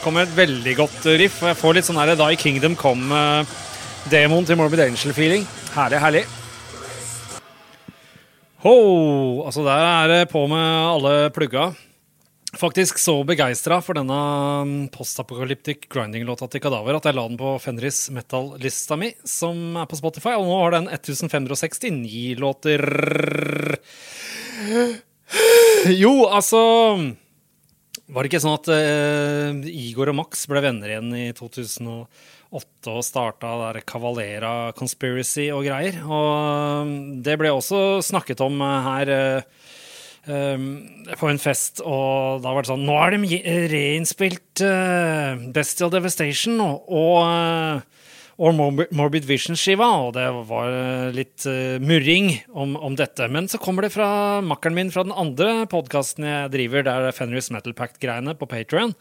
kommer 0.04 0.28
et 0.28 0.36
veldig 0.36 0.80
godt 0.84 1.14
riff. 1.16 1.40
Og 1.46 1.54
jeg 1.54 1.62
får 1.64 1.80
litt 1.80 1.88
sånn 1.88 2.04
her 2.04 2.18
Da 2.20 2.28
i 2.28 2.42
Kingdom 2.44 2.76
kom 2.76 3.08
uh, 3.16 3.62
Demoen 4.12 4.44
til 4.44 4.60
Morbid 4.60 4.84
Angel-feeling. 4.90 5.48
Herlig, 5.80 6.04
herlig. 6.10 6.28
Ho! 8.66 9.44
Altså, 9.46 9.62
der 9.62 9.84
er 9.86 10.08
det 10.10 10.32
på 10.32 10.42
med 10.50 10.58
alle 10.90 11.30
plugga. 11.30 11.68
Faktisk 12.58 12.98
så 12.98 13.20
begeistra 13.28 13.78
for 13.84 13.94
denne 13.98 14.88
postapokalyptic 14.90 15.86
grinding-låta 15.92 16.48
til 16.50 16.64
Kadaver 16.64 16.98
at 16.98 17.06
jeg 17.06 17.18
la 17.18 17.28
den 17.30 17.38
på 17.38 17.52
Fenris 17.62 18.08
metal-lista 18.16 18.98
mi, 18.98 19.12
som 19.28 19.76
er 19.78 19.86
på 19.92 20.00
Spotify, 20.00 20.34
og 20.40 20.48
nå 20.48 20.58
har 20.64 20.74
den 20.80 20.90
1569 20.90 22.40
låter. 22.42 22.82
Jo, 26.02 26.16
altså 26.26 26.60
Var 28.06 28.24
det 28.24 28.30
ikke 28.30 28.42
sånn 28.42 28.58
at 28.58 28.72
uh, 28.72 29.62
Igor 29.70 30.10
og 30.10 30.18
Max 30.24 30.46
ble 30.50 30.62
venner 30.66 30.90
igjen 30.90 31.14
i 31.18 31.28
2008 32.56 32.94
og 32.94 33.06
starta 33.06 33.54
der 33.64 33.82
Cavalera 33.88 34.72
Conspiracy 34.78 35.50
og 35.54 35.66
greier? 35.68 36.00
Og 36.06 37.22
det 37.26 37.38
ble 37.40 37.52
også 37.52 38.02
snakket 38.06 38.44
om 38.46 38.62
her 38.62 39.12
uh, 39.12 39.66
um, 40.28 40.70
på 41.20 41.30
en 41.32 41.42
fest, 41.42 41.84
og 41.84 42.44
da 42.46 42.54
var 42.54 42.64
det 42.64 42.72
sånn 42.72 42.86
Nå 42.88 42.96
er 43.02 43.18
de 43.18 43.42
reinnspilt 43.74 44.64
uh, 44.66 45.36
Bestial 45.56 45.94
Devastation 45.94 46.62
og, 46.64 47.84
og 48.36 48.58
Morbid 48.96 49.28
Vision-skiva, 49.28 49.90
og 50.08 50.16
det 50.18 50.28
var 50.50 51.12
litt 51.16 51.48
uh, 51.50 51.78
murring 51.84 52.32
om, 52.54 52.76
om, 52.80 52.98
dette. 53.00 53.30
Men 53.32 53.50
så 53.52 53.62
kommer 53.62 53.88
det 53.88 53.96
fra 53.96 54.42
makkeren 54.46 54.78
min 54.78 54.94
fra 54.96 55.06
den 55.08 55.16
andre 55.16 55.64
podkasten 55.72 56.28
jeg 56.30 56.52
driver, 56.56 56.88
der 56.88 57.16
Fenris 57.16 57.52
Metal 57.54 57.76
Pact-greiene 57.76 58.38
på 58.40 58.50
Patrion. 58.52 58.96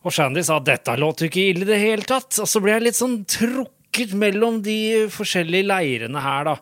Og 0.00 0.14
Shandy 0.14 0.42
sa 0.46 0.56
dette 0.64 0.96
låter 0.96 1.26
jo 1.26 1.30
ikke 1.32 1.50
ille 1.50 1.66
i 1.66 1.68
det 1.68 1.82
hele 1.82 2.06
tatt. 2.08 2.32
Og 2.40 2.48
så 2.48 2.62
ble 2.62 2.76
jeg 2.76 2.86
litt 2.86 2.98
sånn 2.98 3.20
trukket 3.28 4.14
mellom 4.16 4.60
de 4.64 5.06
forskjellige 5.12 5.68
leirene 5.68 6.24
her, 6.24 6.48
da. 6.48 6.56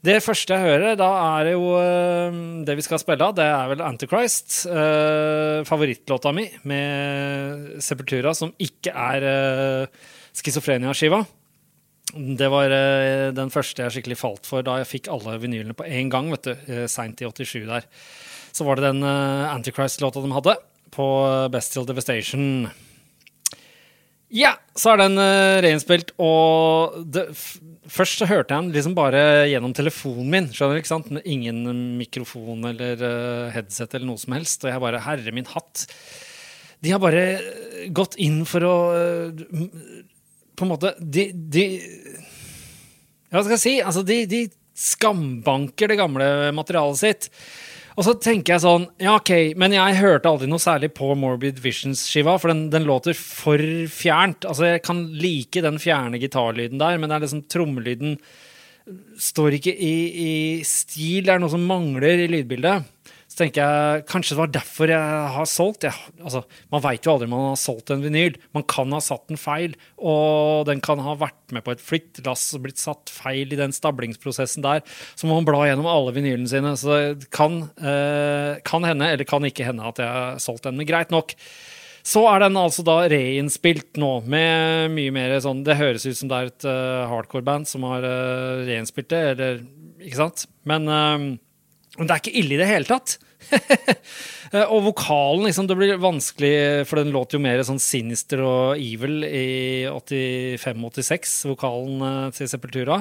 Det 0.00 0.16
første 0.24 0.56
jeg 0.56 0.64
hører, 0.64 0.94
da 0.96 1.10
er 1.36 1.50
jo 1.52 1.74
uh, 1.76 2.38
det 2.64 2.78
vi 2.78 2.84
skal 2.86 3.02
spille 3.02 3.26
av. 3.26 3.36
Det 3.36 3.44
er 3.44 3.68
vel 3.74 3.84
Antichrist. 3.84 4.62
Eh, 4.70 5.60
favorittlåta 5.68 6.32
mi 6.32 6.46
med 6.70 7.82
Sepultura, 7.84 8.32
som 8.36 8.54
ikke 8.56 8.94
er 8.96 9.26
eh, 9.28 10.08
schizofrenia-skiva. 10.40 11.20
Det 12.16 12.48
var 12.50 12.72
eh, 12.74 13.28
den 13.36 13.52
første 13.54 13.84
jeg 13.84 13.98
skikkelig 13.98 14.18
falt 14.18 14.48
for 14.48 14.64
da 14.66 14.80
jeg 14.80 14.88
fikk 14.88 15.12
alle 15.12 15.36
vinylene 15.42 15.76
på 15.78 15.86
én 15.86 16.10
gang. 16.10 16.32
vet 16.32 16.48
du, 16.48 16.54
uh, 16.72 16.86
Seint 16.90 17.20
i 17.20 17.28
87 17.28 17.68
der. 17.68 17.86
Så 18.50 18.66
var 18.66 18.80
det 18.80 18.88
den 18.88 19.04
uh, 19.04 19.52
Antichrist-låta 19.52 20.24
de 20.24 20.32
hadde 20.34 20.56
på 20.94 21.06
Bestial 21.52 21.86
Devastation. 21.88 22.68
Ja, 24.30 24.52
så 24.78 24.92
er 24.92 25.00
den 25.00 25.18
uh, 25.18 25.58
reinnspilt, 25.64 26.12
og 26.22 27.00
det, 27.10 27.24
først 27.90 28.20
så 28.20 28.28
hørte 28.30 28.54
jeg 28.54 28.62
den 28.62 28.74
liksom 28.76 28.94
bare 28.94 29.48
gjennom 29.50 29.74
telefonen 29.74 30.28
min. 30.30 30.46
skjønner 30.54 30.78
du, 30.78 30.82
ikke 30.84 30.92
sant? 30.92 31.08
Med 31.10 31.26
ingen 31.26 31.64
mikrofon 31.98 32.62
eller 32.70 33.02
uh, 33.02 33.50
headset 33.50 33.96
eller 33.96 34.06
noe 34.12 34.22
som 34.22 34.36
helst. 34.38 34.62
Og 34.62 34.70
jeg 34.70 34.84
bare 34.84 35.02
Herre 35.02 35.34
min 35.34 35.50
hatt. 35.50 35.82
De 36.80 36.94
har 36.94 37.02
bare 37.02 37.24
gått 37.92 38.14
inn 38.22 38.38
for 38.48 38.64
å 38.64 38.76
På 40.56 40.64
en 40.64 40.70
måte 40.70 40.94
De, 40.96 41.26
de 41.28 41.64
Hva 43.28 43.42
skal 43.42 43.52
jeg 43.52 43.60
si? 43.60 43.74
Altså, 43.84 44.00
de, 44.06 44.22
de 44.30 44.46
skambanker 44.80 45.92
det 45.92 45.98
gamle 46.00 46.30
materialet 46.56 47.02
sitt. 47.02 47.28
Og 48.00 48.06
så 48.06 48.14
tenker 48.16 48.54
jeg 48.54 48.64
sånn 48.64 48.86
Ja, 49.02 49.18
OK, 49.18 49.52
men 49.60 49.74
jeg 49.76 49.98
hørte 50.00 50.30
aldri 50.30 50.48
noe 50.48 50.62
særlig 50.62 50.88
på 50.96 51.12
Morbid 51.20 51.58
Visions-skiva, 51.60 52.38
for 52.40 52.48
den, 52.48 52.70
den, 52.72 52.86
låter 52.88 53.12
for 53.12 53.60
fjernt. 53.92 54.46
Altså, 54.48 54.70
jeg 54.70 54.84
kan 54.86 55.02
like 55.20 55.60
den 55.60 55.76
fjerne 55.82 56.20
gitarlyden 56.22 56.80
der, 56.80 56.96
men 56.96 57.12
det 57.12 57.18
er 57.18 57.26
liksom 57.26 57.44
trommelyden 57.52 58.16
står 59.20 59.58
ikke 59.58 59.74
i, 59.76 59.94
i 60.08 60.32
stil. 60.66 61.26
Det 61.26 61.34
er 61.34 61.42
noe 61.42 61.52
som 61.52 61.66
mangler 61.68 62.24
i 62.24 62.30
lydbildet 62.32 62.88
tenker 63.40 63.64
jeg 63.64 64.04
kanskje 64.10 64.34
det 64.34 64.40
var 64.40 64.52
derfor 64.54 64.92
jeg 64.92 65.30
har 65.36 65.48
solgt. 65.48 65.86
Jeg, 65.88 66.12
altså, 66.20 66.42
man 66.72 66.84
veit 66.84 67.06
jo 67.06 67.14
aldri 67.14 67.28
om 67.28 67.34
man 67.34 67.48
har 67.48 67.60
solgt 67.60 67.92
en 67.94 68.04
vinyl. 68.04 68.36
Man 68.56 68.66
kan 68.70 68.92
ha 68.94 69.00
satt 69.04 69.26
den 69.30 69.40
feil, 69.40 69.74
og 69.96 70.68
den 70.68 70.82
kan 70.84 71.02
ha 71.04 71.16
vært 71.20 71.54
med 71.56 71.64
på 71.66 71.74
et 71.74 71.82
flyttelass 71.84 72.46
og 72.56 72.66
blitt 72.66 72.82
satt 72.82 73.12
feil 73.12 73.50
i 73.50 73.58
den 73.58 73.74
stablingsprosessen 73.76 74.64
der. 74.66 74.84
Så 75.14 75.28
må 75.28 75.38
man 75.38 75.48
bla 75.48 75.64
gjennom 75.68 75.88
alle 75.90 76.14
vinylene 76.16 76.50
sine. 76.50 76.76
Så 76.78 77.00
det 77.20 77.30
kan, 77.34 77.62
eh, 77.80 78.60
kan 78.66 78.86
hende, 78.86 79.10
eller 79.10 79.28
kan 79.28 79.44
ikke 79.48 79.66
hende, 79.68 79.88
at 79.88 80.00
jeg 80.02 80.08
har 80.08 80.40
solgt 80.42 80.68
den. 80.68 80.76
Men 80.80 80.88
greit 80.88 81.10
nok. 81.14 81.36
Så 82.06 82.22
er 82.30 82.40
den 82.40 82.56
altså 82.56 82.84
da 82.86 83.02
reinnspilt 83.12 83.98
nå, 84.00 84.22
med 84.24 84.94
mye 84.94 85.12
mer 85.12 85.34
sånn 85.44 85.60
Det 85.66 85.76
høres 85.76 86.06
ut 86.08 86.16
som 86.16 86.30
det 86.30 86.38
er 86.38 86.48
et 86.48 86.64
uh, 86.64 87.04
hardcore-band 87.10 87.68
som 87.68 87.84
har 87.84 88.06
uh, 88.06 88.64
reinnspilt 88.64 89.10
det, 89.12 89.20
eller 89.34 89.60
Ikke 90.00 90.22
sant? 90.22 90.46
Men, 90.64 90.88
uh, 90.88 91.36
men 92.00 92.08
det 92.08 92.16
er 92.16 92.22
ikke 92.22 92.38
ille 92.40 92.56
i 92.56 92.62
det 92.62 92.70
hele 92.70 92.88
tatt. 92.88 93.18
Eh, 94.50 94.66
og 94.66 94.80
vokalen, 94.82 95.44
liksom, 95.46 95.68
det 95.70 95.76
blir 95.78 96.00
vanskelig, 96.02 96.82
for 96.90 96.98
den 96.98 97.12
låter 97.14 97.36
jo 97.36 97.42
mer 97.44 97.60
sånn 97.62 97.78
sinister 97.78 98.40
og 98.42 98.80
evil 98.82 99.22
i 99.22 99.86
85-86, 99.86 101.36
vokalen 101.52 102.02
eh, 102.02 102.32
til 102.34 102.50
Sepultura. 102.50 102.96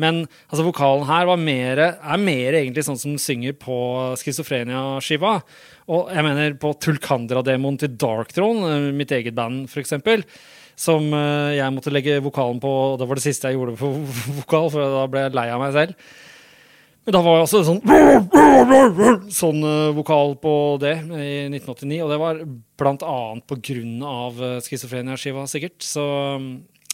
Men 0.00 0.22
altså, 0.48 0.64
vokalen 0.64 1.04
her 1.10 1.28
mer, 1.36 1.82
er 1.92 2.24
mer 2.24 2.56
egentlig 2.56 2.86
sånn 2.88 2.96
som 3.02 3.20
synger 3.20 3.52
på 3.60 3.76
Schizofrenia-skiva. 4.22 5.36
Og 5.92 6.08
jeg 6.16 6.24
mener 6.24 6.56
på 6.56 6.72
Tulkandra-demoen 6.80 7.76
til 7.84 7.92
Darkthrone, 8.00 8.72
eh, 8.72 8.90
mitt 8.96 9.12
eget 9.12 9.36
band, 9.36 9.66
f.eks 9.68 9.98
som 10.74 11.04
jeg 11.54 11.70
måtte 11.70 11.92
legge 11.92 12.16
vokalen 12.24 12.56
på. 12.64 12.66
og 12.66 12.96
Det 12.98 13.06
var 13.06 13.20
det 13.20 13.28
siste 13.28 13.52
jeg 13.52 13.60
gjorde 13.60 13.76
på 13.76 13.92
vokal, 14.40 14.72
for 14.72 14.96
da 14.96 15.04
ble 15.12 15.28
jeg 15.28 15.36
lei 15.36 15.50
av 15.52 15.60
meg 15.60 15.76
selv. 15.76 16.08
Men 17.04 17.12
da 17.12 17.20
var 17.20 17.42
også 17.42 17.60
sånn 17.66 17.82
sånn 19.32 19.60
uh, 19.60 19.90
vokal 19.96 20.36
på 20.40 20.54
det 20.80 20.94
i 21.04 21.32
1989. 21.50 21.98
Og 22.04 22.12
det 22.12 22.20
var 22.22 22.40
blant 22.80 23.04
annet 23.04 23.44
på 23.50 23.58
grunn 23.70 23.98
av 24.08 24.40
uh, 24.40 24.54
schizofrenia-skiva, 24.64 25.44
sikkert. 25.50 25.84
Så 25.84 26.04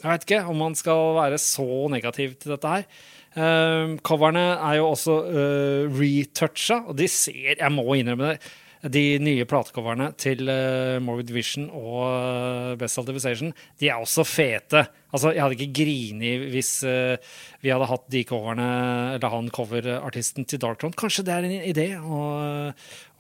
jeg 0.01 0.09
vet 0.09 0.27
ikke 0.27 0.43
om 0.51 0.59
man 0.65 0.75
skal 0.79 1.15
være 1.21 1.39
så 1.43 1.87
negativ 1.93 2.35
til 2.41 2.57
dette 2.57 2.75
her. 2.75 2.89
Uh, 3.37 3.95
coverne 4.03 4.43
er 4.57 4.81
jo 4.81 4.89
også 4.91 5.21
uh, 5.29 5.85
retoucha, 5.95 6.81
og 6.91 6.97
de 6.99 7.07
ser 7.07 7.61
Jeg 7.61 7.71
må 7.71 7.85
innrømme 7.95 8.33
det 8.33 8.41
de 8.89 9.19
nye 9.21 9.45
platecoverne 9.49 10.11
til 10.21 10.49
uh, 10.49 10.97
Morbid 11.05 11.33
Vision 11.35 11.67
og 11.69 12.01
uh, 12.07 12.79
Best 12.81 12.97
Saltivization, 12.97 13.53
de 13.81 13.91
er 13.91 14.01
også 14.01 14.25
fete. 14.25 14.87
Altså, 15.11 15.35
jeg 15.35 15.43
hadde 15.43 15.59
ikke 15.59 15.83
grini 15.83 16.33
hvis 16.55 16.73
uh, 16.89 17.21
vi 17.61 17.73
hadde 17.75 17.91
hatt 17.91 18.09
de 18.13 18.25
coverne, 18.29 18.71
eller 19.19 19.35
han 19.37 19.53
coverartisten 19.53 20.49
til 20.49 20.63
Darktron. 20.63 20.97
Kanskje 20.97 21.27
det 21.29 21.37
er 21.37 21.49
en 21.49 21.57
idé 21.75 21.89
å, 22.01 22.23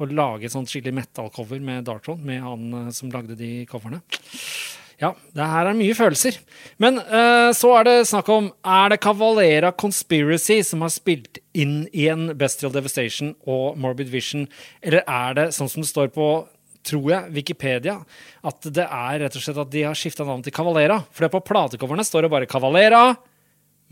å 0.00 0.10
lage 0.10 0.48
et 0.48 0.54
sånt 0.54 0.70
skikkelig 0.72 0.96
metal-cover 1.02 1.60
med 1.60 1.84
Darktron, 1.88 2.24
med 2.24 2.40
han 2.46 2.92
som 2.96 3.12
lagde 3.12 3.36
de 3.36 3.58
coverne. 3.68 4.00
Ja, 5.00 5.14
det 5.32 5.46
her 5.48 5.70
er 5.70 5.76
mye 5.78 5.96
følelser. 5.96 6.36
Men 6.82 7.00
uh, 7.00 7.50
så 7.56 7.72
er 7.78 7.86
det 7.88 7.96
snakk 8.10 8.28
om 8.32 8.50
Er 8.60 8.92
det 8.92 9.00
Cavalera 9.00 9.72
Conspiracy 9.72 10.58
som 10.66 10.84
har 10.84 10.92
spilt 10.92 11.40
inn 11.56 11.86
i 11.96 12.06
en 12.12 12.34
Bestial 12.38 12.72
Devastation 12.74 13.32
og 13.48 13.78
Morbid 13.80 14.12
Vision, 14.12 14.44
eller 14.84 15.06
er 15.08 15.38
det 15.38 15.46
sånn 15.56 15.70
som 15.72 15.82
det 15.82 15.90
står 15.90 16.12
på 16.14 16.30
tror 16.86 17.10
jeg, 17.10 17.32
Wikipedia, 17.36 17.98
at 18.46 18.68
det 18.72 18.86
er 18.86 19.18
rett 19.20 19.34
og 19.36 19.42
slett 19.44 19.58
at 19.60 19.72
de 19.72 19.82
har 19.84 19.98
skifta 19.98 20.24
navn 20.24 20.44
til 20.44 20.54
Cavalera? 20.56 21.00
For 21.12 21.26
det 21.26 21.32
på 21.34 21.42
platecoverne 21.44 22.06
står 22.06 22.24
det 22.24 22.32
bare 22.32 22.48
Cavalera, 22.48 23.02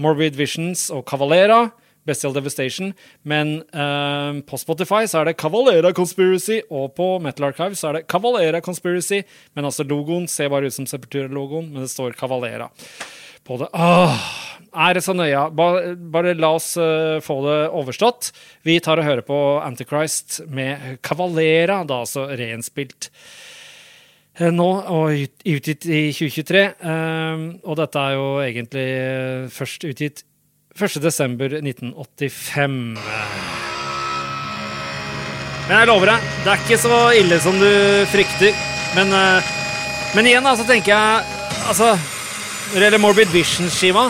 Morbid 0.00 0.38
Visions 0.38 0.86
og 0.94 1.04
Cavalera. 1.08 1.66
Bestial 2.08 2.34
Devastation. 2.36 2.94
Men 3.28 3.58
uh, 3.76 4.40
på 4.48 4.60
Spotify 4.60 5.04
så 5.10 5.22
er 5.22 5.30
det 5.30 5.38
Cavalera 5.40 5.92
Conspiracy, 5.96 6.62
og 6.72 6.96
på 6.98 7.14
Metal 7.22 7.50
Archive 7.50 7.78
så 7.78 7.92
er 7.92 8.00
det 8.00 8.08
Cavalera 8.10 8.62
Conspiracy. 8.64 9.22
Men 9.54 9.68
altså 9.68 9.86
logoen 9.86 10.28
ser 10.30 10.50
bare 10.52 10.72
ut 10.72 10.76
som 10.76 10.88
Sepultura-logoen, 10.88 11.72
men 11.74 11.84
det 11.86 11.92
står 11.92 12.16
Cavalera 12.18 12.70
på 13.48 13.56
det. 13.60 13.68
Åh, 13.72 14.24
er 14.86 14.96
det 14.96 15.02
så 15.04 15.14
nøye? 15.16 15.48
Bare, 15.56 15.94
bare 15.96 16.36
la 16.36 16.52
oss 16.58 16.74
uh, 16.80 17.18
få 17.24 17.40
det 17.46 17.58
overstått. 17.80 18.32
Vi 18.68 18.78
tar 18.84 19.00
og 19.00 19.08
hører 19.08 19.24
på 19.26 19.38
Antichrist 19.64 20.42
med 20.52 20.98
Cavalera, 21.06 21.80
da 21.88 22.02
altså 22.04 22.28
reinnspilt 22.28 23.10
eh, 24.38 24.50
nå 24.52 24.68
og 24.92 25.38
utgitt 25.48 25.88
i 25.88 26.08
2023. 26.12 26.64
Um, 26.84 27.46
og 27.64 27.80
dette 27.80 28.04
er 28.04 28.16
jo 28.18 28.26
egentlig 28.44 28.88
først 29.54 29.88
utgitt 29.88 30.24
1.12.1985. 30.78 32.76
Men 35.68 35.74
jeg 35.82 35.88
lover 35.90 36.08
deg, 36.14 36.28
det 36.44 36.50
er 36.52 36.60
ikke 36.62 36.78
så 36.80 36.98
ille 37.18 37.36
som 37.44 37.56
du 37.60 37.70
frykter. 38.12 38.52
Men, 38.96 39.10
eh, 39.12 39.50
men 40.16 40.26
igjen, 40.30 40.46
da, 40.46 40.54
så 40.56 40.64
tenker 40.68 40.94
jeg 40.94 41.34
Altså, 41.68 41.88
når 42.70 42.78
det 42.78 42.84
gjelder 42.86 43.02
Morbid 43.02 43.28
Vision-skiva, 43.28 44.06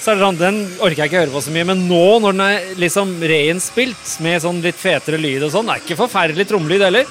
så 0.00 0.10
er 0.10 0.16
det 0.16 0.24
sånn, 0.24 0.38
den 0.40 0.60
orker 0.80 1.02
jeg 1.02 1.10
ikke 1.10 1.20
høre 1.20 1.34
på 1.34 1.42
så 1.44 1.52
mye. 1.52 1.66
Men 1.68 1.82
nå, 1.90 2.04
når 2.24 2.32
den 2.32 2.44
er 2.46 2.70
liksom 2.80 3.20
reinnspilt 3.20 4.14
med 4.24 4.40
sånn 4.40 4.62
litt 4.64 4.78
fetere 4.80 5.20
lyd 5.20 5.44
og 5.44 5.52
sånn, 5.52 5.68
det 5.68 5.74
er 5.74 5.82
ikke 5.84 5.98
forferdelig 6.00 6.46
trommelyd 6.48 6.86
heller, 6.86 7.10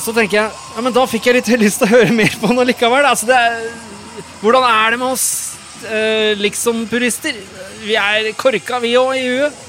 så 0.00 0.10
tenker 0.16 0.40
jeg 0.40 0.50
ja, 0.50 0.82
men 0.82 0.96
da 0.96 1.06
fikk 1.06 1.28
jeg 1.28 1.38
litt 1.38 1.52
lyst 1.62 1.78
til 1.84 1.86
å 1.86 1.94
høre 2.00 2.16
mer 2.16 2.34
på 2.40 2.50
den 2.50 2.64
allikevel. 2.64 3.06
Altså, 3.06 3.30
det 3.30 3.38
er, 3.38 3.70
hvordan 4.42 4.66
er 4.66 4.90
det 4.90 5.00
med 5.04 5.12
oss 5.12 5.28
eh, 5.88 6.36
liksom-purister. 6.38 7.36
Vi 7.84 7.96
er 7.96 8.30
korka, 8.38 8.80
vi 8.82 8.94
òg, 9.00 9.12
i 9.16 9.28
huet. 9.28 9.66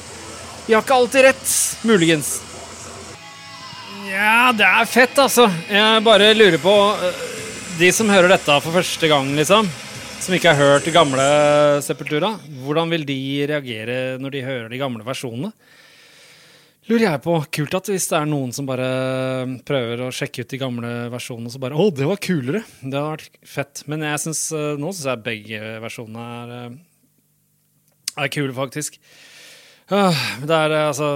Vi 0.68 0.76
har 0.76 0.84
ikke 0.84 0.98
alltid 0.98 1.26
rett. 1.26 1.52
Muligens. 1.88 2.40
Ja, 4.12 4.52
det 4.56 4.68
er 4.68 4.90
fett, 4.90 5.18
altså. 5.22 5.48
Jeg 5.72 6.04
bare 6.04 6.34
lurer 6.36 6.60
på 6.62 6.74
eh, 7.00 7.22
De 7.80 7.92
som 7.96 8.10
hører 8.12 8.34
dette 8.34 8.58
for 8.64 8.76
første 8.76 9.08
gang, 9.10 9.32
liksom, 9.38 9.70
som 10.22 10.36
ikke 10.36 10.52
har 10.52 10.76
hørt 10.76 10.90
gamle 10.94 11.28
Sepultura, 11.86 12.36
hvordan 12.62 12.92
vil 12.92 13.06
de 13.08 13.22
reagere 13.50 14.02
når 14.22 14.36
de 14.36 14.44
hører 14.46 14.68
de 14.70 14.82
gamle 14.82 15.06
versjonene? 15.08 15.54
Lurer 16.92 17.06
jeg 17.06 17.20
på. 17.24 17.34
Kult 17.56 17.76
at 17.78 17.88
hvis 17.88 18.10
det 18.12 18.18
er 18.18 18.26
noen 18.28 18.50
som 18.52 18.66
bare 18.68 18.88
prøver 19.64 20.02
å 20.04 20.10
sjekke 20.12 20.44
ut 20.44 20.52
de 20.52 20.58
gamle 20.60 20.90
versjonene, 21.14 21.48
og 21.48 21.54
så 21.54 21.62
bare 21.64 21.78
Å, 21.80 21.86
det 21.96 22.08
var 22.10 22.20
kulere! 22.20 22.66
Det 22.82 22.92
hadde 22.92 23.04
vært 23.14 23.38
fett. 23.48 23.84
Men 23.88 24.04
jeg 24.04 24.20
synes, 24.26 24.42
eh, 24.52 24.74
nå 24.82 24.90
syns 24.92 25.08
jeg 25.08 25.24
begge 25.24 25.62
versjonene 25.86 26.26
er, 26.42 26.52
eh, 26.58 28.20
er 28.26 28.34
kule, 28.36 28.52
faktisk. 28.58 29.00
Øh, 29.88 30.20
Det 30.44 30.58
er 30.58 30.76
eh, 30.76 30.90
altså 30.90 31.14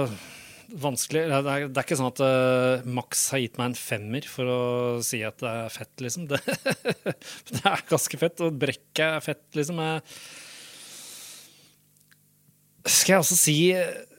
vanskelig. 0.80 1.26
Det 1.28 1.36
er, 1.36 1.68
det 1.68 1.76
er 1.76 1.84
ikke 1.84 2.00
sånn 2.00 2.10
at 2.10 2.24
uh, 2.24 2.88
Max 2.96 3.28
har 3.34 3.44
gitt 3.44 3.60
meg 3.60 3.70
en 3.70 3.78
femmer 3.78 4.26
for 4.32 4.50
å 4.50 4.58
si 5.04 5.20
at 5.28 5.38
det 5.44 5.52
er 5.52 5.76
fett, 5.76 5.94
liksom. 6.02 6.26
Det, 6.32 6.40
det 7.52 7.62
er 7.62 7.84
ganske 7.92 8.24
fett. 8.24 8.42
Og 8.48 8.58
brekket 8.64 9.06
er 9.06 9.22
fett, 9.24 9.44
liksom. 9.60 9.78
Jeg, 9.84 10.02
skal 12.86 13.16
jeg 13.16 13.24
også 13.26 13.38
si 13.38 13.58
eh, 13.76 14.15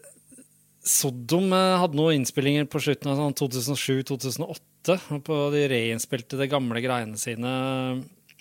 Sodom 0.87 1.51
eh, 1.55 1.75
hadde 1.81 1.99
noen 1.99 2.21
innspillinger 2.21 2.67
på 2.71 2.81
slutten 2.83 3.11
av 3.11 3.19
sånn 3.19 3.35
2007-2008. 3.41 4.97
På 5.27 5.39
de 5.51 5.65
reinnspilte 5.71 6.39
de 6.39 6.47
gamle 6.51 6.81
greiene 6.83 7.19
sine. 7.19 7.51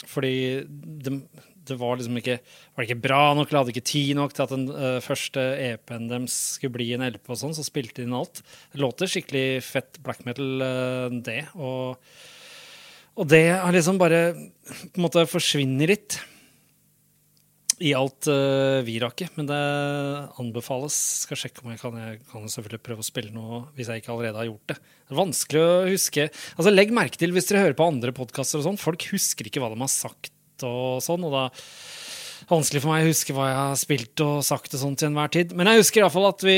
Fordi 0.07 0.37
det, 0.67 1.15
det 1.67 1.79
var 1.81 1.99
liksom 1.99 2.21
ikke, 2.21 2.39
var 2.75 2.85
det 2.85 2.91
ikke 2.91 3.05
bra 3.09 3.21
nok, 3.35 3.49
eller 3.49 3.65
hadde 3.65 3.75
ikke 3.75 3.91
tid 3.91 4.13
nok 4.19 4.37
til 4.37 4.45
at 4.45 4.55
den 4.55 4.69
uh, 4.71 5.01
første 5.05 5.43
EP-en 5.71 6.07
deres 6.13 6.37
skulle 6.57 6.77
bli 6.77 6.91
en 6.95 7.07
LP, 7.09 7.25
og 7.33 7.41
sånn, 7.41 7.57
så 7.57 7.65
spilte 7.67 8.03
de 8.03 8.07
inn 8.07 8.17
alt. 8.17 8.43
Det 8.73 8.83
låter 8.83 9.11
skikkelig 9.11 9.47
fett 9.67 9.99
black 10.05 10.23
metal, 10.29 10.53
uh, 10.63 11.19
det. 11.27 11.41
Og, 11.57 11.97
og 13.17 13.29
det 13.33 13.45
har 13.57 13.75
liksom 13.75 13.99
bare 13.99 14.23
på 14.37 14.95
en 14.95 15.07
måte 15.09 15.27
forsvinner 15.33 15.97
litt 15.97 16.21
i 17.85 17.93
alt 17.97 18.29
uh, 18.31 18.81
viraket. 18.87 19.33
Men 19.37 19.49
det 19.51 19.61
anbefales. 20.41 20.97
Skal 21.27 21.41
sjekke 21.41 21.65
om 21.65 21.73
jeg 21.75 21.83
kan, 21.83 21.99
jeg 22.01 22.23
kan 22.31 22.49
selvfølgelig 22.53 22.85
prøve 22.87 23.05
å 23.05 23.09
spille 23.09 23.35
noe 23.35 23.65
hvis 23.77 23.91
jeg 23.93 24.03
ikke 24.03 24.15
allerede 24.15 24.41
har 24.41 24.49
gjort 24.51 24.73
det. 24.73 24.79
Det 24.81 25.15
er 25.15 25.21
vanskelig 25.21 25.63
å 25.63 25.77
huske. 25.91 26.31
Altså 26.57 26.73
Legg 26.73 26.95
merke 26.97 27.21
til 27.21 27.37
hvis 27.37 27.51
dere 27.51 27.67
hører 27.67 27.79
på 27.79 27.91
andre 27.91 28.17
podkaster 28.17 28.63
og 28.63 28.69
sånn, 28.71 28.81
folk 28.81 29.09
husker 29.13 29.49
ikke 29.49 29.63
hva 29.63 29.73
de 29.73 29.81
har 29.83 29.93
sagt 29.93 30.67
og 30.67 31.05
sånn. 31.05 31.27
og 31.29 31.37
da 31.37 31.47
vanskelig 32.47 32.83
for 32.83 32.93
meg 32.93 33.05
å 33.05 33.11
huske 33.11 33.35
hva 33.35 33.49
jeg 33.49 33.59
har 33.59 33.79
spilt 33.81 34.23
og 34.23 34.35
sagt 34.47 34.75
og 34.77 34.83
sånt 34.83 35.01
til 35.01 35.09
enhver 35.11 35.33
tid. 35.35 35.55
Men 35.57 35.71
jeg 35.71 35.83
husker 35.83 36.03
iallfall 36.03 36.29
at 36.29 36.45
vi 36.47 36.57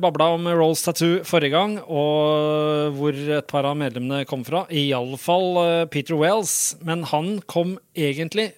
babla 0.00 0.30
om 0.36 0.48
Rolls 0.48 0.84
Tattoo 0.86 1.20
forrige 1.28 1.56
gang, 1.56 1.76
og 1.82 2.96
hvor 2.96 3.20
et 3.38 3.50
par 3.50 3.68
av 3.68 3.76
medlemmene 3.80 4.26
kom 4.28 4.44
fra. 4.46 4.64
Iallfall 4.72 5.48
uh, 5.58 5.84
Peter 5.92 6.16
Wells. 6.18 6.76
Men 6.86 7.04
han 7.12 7.36
kom 7.50 7.76
egentlig 7.96 8.50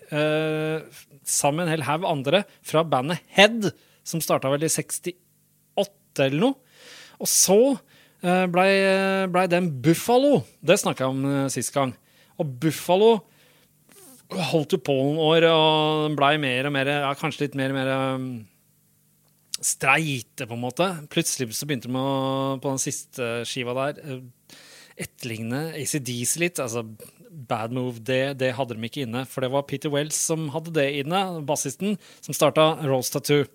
sammen 1.28 1.62
med 1.62 1.68
en 1.68 1.74
hel 1.76 1.86
haug 1.88 2.06
andre 2.08 2.42
fra 2.66 2.84
bandet 2.88 3.22
Head, 3.36 3.70
som 4.06 4.22
starta 4.24 4.50
vel 4.52 4.66
i 4.66 4.72
68 4.72 6.24
eller 6.24 6.40
noe. 6.42 6.58
Og 7.18 7.28
så 7.30 7.60
blei 8.18 8.70
ble 9.30 9.44
den 9.50 9.68
Buffalo. 9.82 10.40
Det 10.58 10.78
snakka 10.80 11.04
jeg 11.04 11.14
om 11.14 11.26
uh, 11.26 11.50
sist 11.52 11.70
gang. 11.74 11.92
Og 12.38 12.54
Buffalo 12.62 13.12
holdt 14.28 14.76
jo 14.76 14.80
på 14.84 14.94
noen 14.94 15.20
år 15.24 15.46
og 15.48 16.16
blei 16.18 16.34
mer 16.40 16.68
og 16.68 16.74
mer 16.74 16.90
ja, 16.92 17.12
Kanskje 17.16 17.46
litt 17.46 17.56
mer 17.58 17.72
og 17.72 17.78
mer 17.78 17.92
um, 17.94 18.26
streite, 19.58 20.46
på 20.46 20.54
en 20.54 20.62
måte. 20.62 20.88
Plutselig 21.10 21.50
så 21.56 21.66
begynte 21.66 21.90
de 21.90 21.98
å, 21.98 22.58
på 22.62 22.74
den 22.74 22.82
siste 22.82 23.30
skiva 23.48 23.74
der 23.78 24.02
uh, 24.04 24.58
etterligne 24.98 25.68
ACDC 25.78 26.36
litt. 26.42 26.62
Altså 26.62 26.84
Bad 27.30 27.74
Move, 27.76 28.00
det, 28.04 28.38
det, 28.40 28.54
hadde 28.56 28.76
de 28.76 28.88
ikke 28.88 29.04
inne. 29.06 29.24
For 29.28 29.44
det 29.44 29.52
var 29.54 29.66
Peter 29.68 29.92
Wells 29.92 30.18
som 30.30 30.48
hadde 30.54 30.74
det 30.76 30.88
inne, 31.02 31.42
bassisten, 31.48 31.98
som 32.24 32.36
starta 32.36 32.74
Rolls 32.86 33.12
Tattoo. 33.14 33.46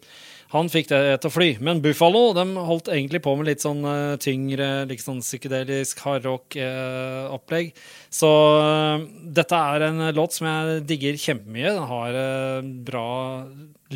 Han 0.53 0.69
fikk 0.69 0.91
det 0.91 0.99
til 1.23 1.31
å 1.31 1.33
fly. 1.33 1.47
Men 1.65 1.81
Buffalo 1.81 2.27
de 2.37 2.45
holdt 2.61 2.91
egentlig 2.93 3.23
på 3.25 3.33
med 3.37 3.47
litt 3.49 3.63
sånn 3.63 3.81
uh, 3.87 4.19
tyngre, 4.21 4.83
litt 4.89 5.01
sånn 5.01 5.23
psykedelisk 5.23 6.03
hardrock-opplegg. 6.05 7.71
Uh, 7.73 8.11
så 8.13 8.29
uh, 8.61 9.07
dette 9.33 9.63
er 9.73 9.87
en 9.87 10.05
låt 10.13 10.37
som 10.37 10.49
jeg 10.51 10.83
digger 10.91 11.17
kjempemye. 11.25 11.73
Den 11.73 11.89
har 11.89 12.19
bra 12.85 13.07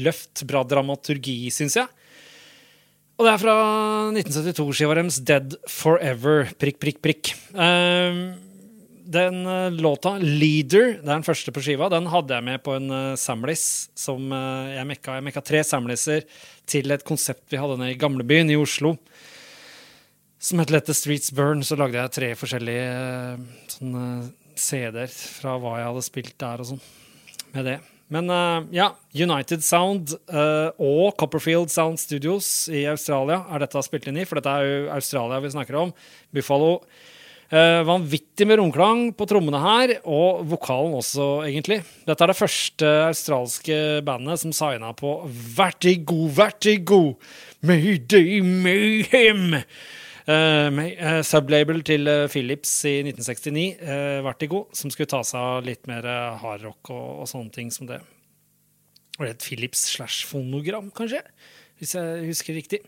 løft, 0.01 0.47
bra 0.49 0.65
dramaturgi, 0.65 1.43
syns 1.53 1.77
jeg. 1.77 1.93
Og 3.17 3.25
det 3.25 3.31
er 3.33 3.41
fra 3.41 3.53
1972-skiva 4.13 4.97
deres 4.97 5.21
Dead 5.25 5.55
Forever. 5.69 6.51
Prikk, 6.61 6.77
prikk, 6.81 6.99
prikk. 7.05 7.31
Uh, 7.53 8.37
den 9.07 9.47
uh, 9.47 9.71
låta, 9.71 10.17
'Leader', 10.19 10.99
det 10.99 11.07
er 11.07 11.15
den 11.15 11.25
første 11.25 11.51
på 11.55 11.63
skiva, 11.63 11.87
den 11.89 12.09
hadde 12.11 12.35
jeg 12.35 12.43
med 12.43 12.61
på 12.63 12.75
en 12.75 12.91
uh, 12.91 13.15
samlis 13.19 13.87
som 13.95 14.31
uh, 14.33 14.67
jeg 14.73 14.87
mekka. 14.89 15.17
Jeg 15.17 15.25
mekka 15.29 15.43
tre 15.47 15.63
samliser 15.63 16.27
til 16.67 16.91
et 16.91 17.05
konsept 17.07 17.47
vi 17.51 17.59
hadde 17.61 17.79
nede 17.79 17.95
i 17.95 17.99
gamlebyen 17.99 18.51
i 18.51 18.59
Oslo. 18.59 18.97
Som 20.39 20.59
het 20.59 20.71
'Let 20.71 20.85
the 20.85 20.93
Streets 20.93 21.31
Burn'. 21.31 21.63
Så 21.63 21.79
lagde 21.79 21.97
jeg 21.97 22.11
tre 22.11 22.33
forskjellige 22.35 23.39
sånne 23.77 24.31
CD-er 24.57 25.07
fra 25.07 25.57
hva 25.57 25.77
jeg 25.79 25.87
hadde 25.87 26.05
spilt 26.05 26.37
der 26.37 26.61
og 26.61 26.71
sånn. 26.73 26.83
Med 27.55 27.65
det. 27.65 27.79
Men 28.09 28.29
ja, 28.71 28.93
United 29.11 29.63
Sound 29.63 30.13
og 30.79 31.17
Copperfield 31.19 31.67
Sound 31.69 31.99
Studios 31.99 32.69
i 32.71 32.85
Australia 32.87 33.41
er 33.51 33.59
dette 33.65 33.83
spilt 33.83 34.07
inn 34.07 34.21
i, 34.21 34.23
for 34.23 34.39
dette 34.39 34.53
er 34.53 34.63
jo 34.63 34.89
Australia 34.95 35.41
vi 35.43 35.51
snakker 35.51 35.75
om. 35.75 35.91
Buffalo. 36.31 36.77
Uh, 37.47 37.79
vanvittig 37.87 38.43
med 38.43 38.57
romklang 38.59 39.05
på 39.15 39.23
trommene 39.29 39.59
her, 39.63 39.93
og 40.03 40.41
vokalen 40.51 40.97
også, 40.97 41.45
egentlig. 41.47 41.77
Dette 42.03 42.25
er 42.25 42.33
det 42.33 42.35
første 42.35 42.89
australske 43.05 43.77
bandet 44.03 44.41
som 44.41 44.51
signa 44.51 44.89
på 44.97 45.13
Vertigo, 45.55 46.25
Vertigo, 46.35 47.15
Mayday 47.63 48.41
Mayhem. 48.43 49.61
Uh, 50.27 50.67
uh, 50.75 51.21
sublabel 51.23 51.79
til 51.87 52.11
Philips 52.27 52.73
i 52.83 52.97
1969, 53.05 53.69
Vertigo, 54.27 54.65
som 54.75 54.91
skulle 54.91 55.07
ta 55.15 55.23
seg 55.23 55.39
av 55.39 55.63
litt 55.69 55.87
mer 55.87 56.03
hardrock 56.43 56.91
og, 56.91 57.07
og 57.23 57.31
sånne 57.31 57.55
ting 57.55 57.71
som 57.71 57.87
det. 57.87 58.01
Var 59.15 59.23
det 59.23 59.37
et 59.37 59.47
Philips 59.47 59.87
slash 59.95 60.27
fonogram, 60.27 60.91
kanskje? 60.91 61.23
Hvis 61.79 61.95
jeg 61.95 62.27
husker 62.27 62.59
riktig. 62.59 62.83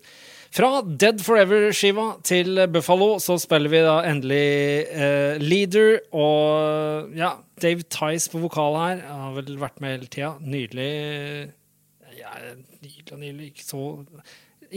Fra 0.49 0.81
Dead 0.81 1.21
Forever-skiva 1.21 2.07
til 2.25 2.57
Buffalo 2.73 3.11
så 3.21 3.35
spiller 3.41 3.69
vi 3.69 3.81
da 3.85 3.99
endelig 4.09 4.47
eh, 4.89 5.37
Leader 5.43 5.99
og 6.09 7.13
ja, 7.17 7.35
Dave 7.61 7.85
Tice 7.85 8.31
på 8.31 8.41
vokal 8.41 8.77
her. 8.79 9.03
Jeg 9.03 9.19
har 9.23 9.35
vel 9.37 9.59
vært 9.61 9.77
med 9.83 9.93
hele 9.93 10.09
tida. 10.09 10.31
Nydelig. 10.41 10.89
Ja, 12.17 12.33
nydelig 12.81 13.13
og 13.13 13.21
nydelig. 13.21 13.51
Ikke 13.53 13.67
så 13.67 13.83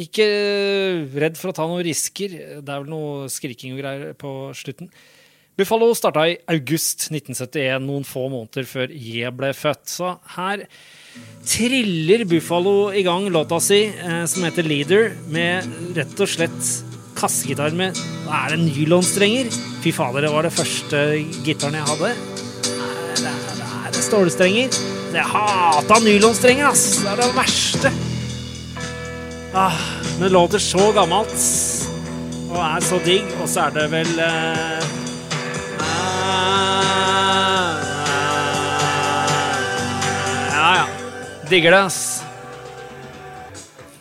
Ikke 0.05 0.29
redd 1.25 1.41
for 1.41 1.53
å 1.53 1.57
ta 1.57 1.67
noen 1.69 1.85
risker. 1.89 2.37
Det 2.61 2.69
er 2.69 2.85
vel 2.85 2.93
noe 2.93 3.33
skriking 3.33 3.73
og 3.73 3.81
greier 3.81 4.13
på 4.19 4.53
slutten. 4.57 4.93
Buffalo 5.57 5.91
starta 5.97 6.25
i 6.31 6.39
august 6.53 7.11
1971, 7.11 7.85
noen 7.85 8.07
få 8.09 8.27
måneder 8.33 8.69
før 8.69 8.93
jeg 8.93 9.33
ble 9.37 9.51
født. 9.57 9.89
Så 9.93 10.15
her 10.37 10.65
triller 11.47 12.25
Buffalo 12.25 12.93
i 12.93 13.03
gang 13.03 13.29
låta 13.31 13.61
si, 13.61 13.85
eh, 13.87 14.25
som 14.27 14.45
heter 14.45 14.63
'Leader', 14.63 15.13
med 15.29 15.67
rett 15.97 16.21
og 16.21 16.29
slett 16.29 16.85
kassegitar 17.17 17.75
med 17.75 17.97
er 18.33 18.55
det 18.55 18.59
nylonstrenger? 18.63 19.51
Fy 19.83 19.93
fader, 19.93 20.21
det 20.23 20.33
var 20.33 20.43
det 20.43 20.53
første 20.53 21.03
gitaren 21.45 21.75
jeg 21.75 21.89
hadde. 21.91 22.15
Det 22.63 23.27
er, 23.27 23.43
det 23.59 23.99
er, 23.99 24.01
stålstrenger. 24.01 24.79
Jeg 25.13 25.25
hata 25.29 25.99
nylonstrenger, 26.01 26.71
ass! 26.71 27.03
Det 27.03 27.11
er 27.13 27.21
det 27.21 27.31
verste. 27.37 27.93
Ah, 29.53 29.77
men 30.15 30.23
det 30.23 30.33
låter 30.33 30.59
så 30.59 30.93
gammelt 30.97 31.37
og 32.53 32.61
er 32.61 32.85
så 32.85 32.99
digg, 33.05 33.29
og 33.41 33.49
så 33.49 33.67
er 33.67 33.75
det 33.77 33.85
vel 33.93 34.11
eh, 34.21 34.89
Digger 41.53 41.75
det, 41.75 41.81
ass. 41.85 42.23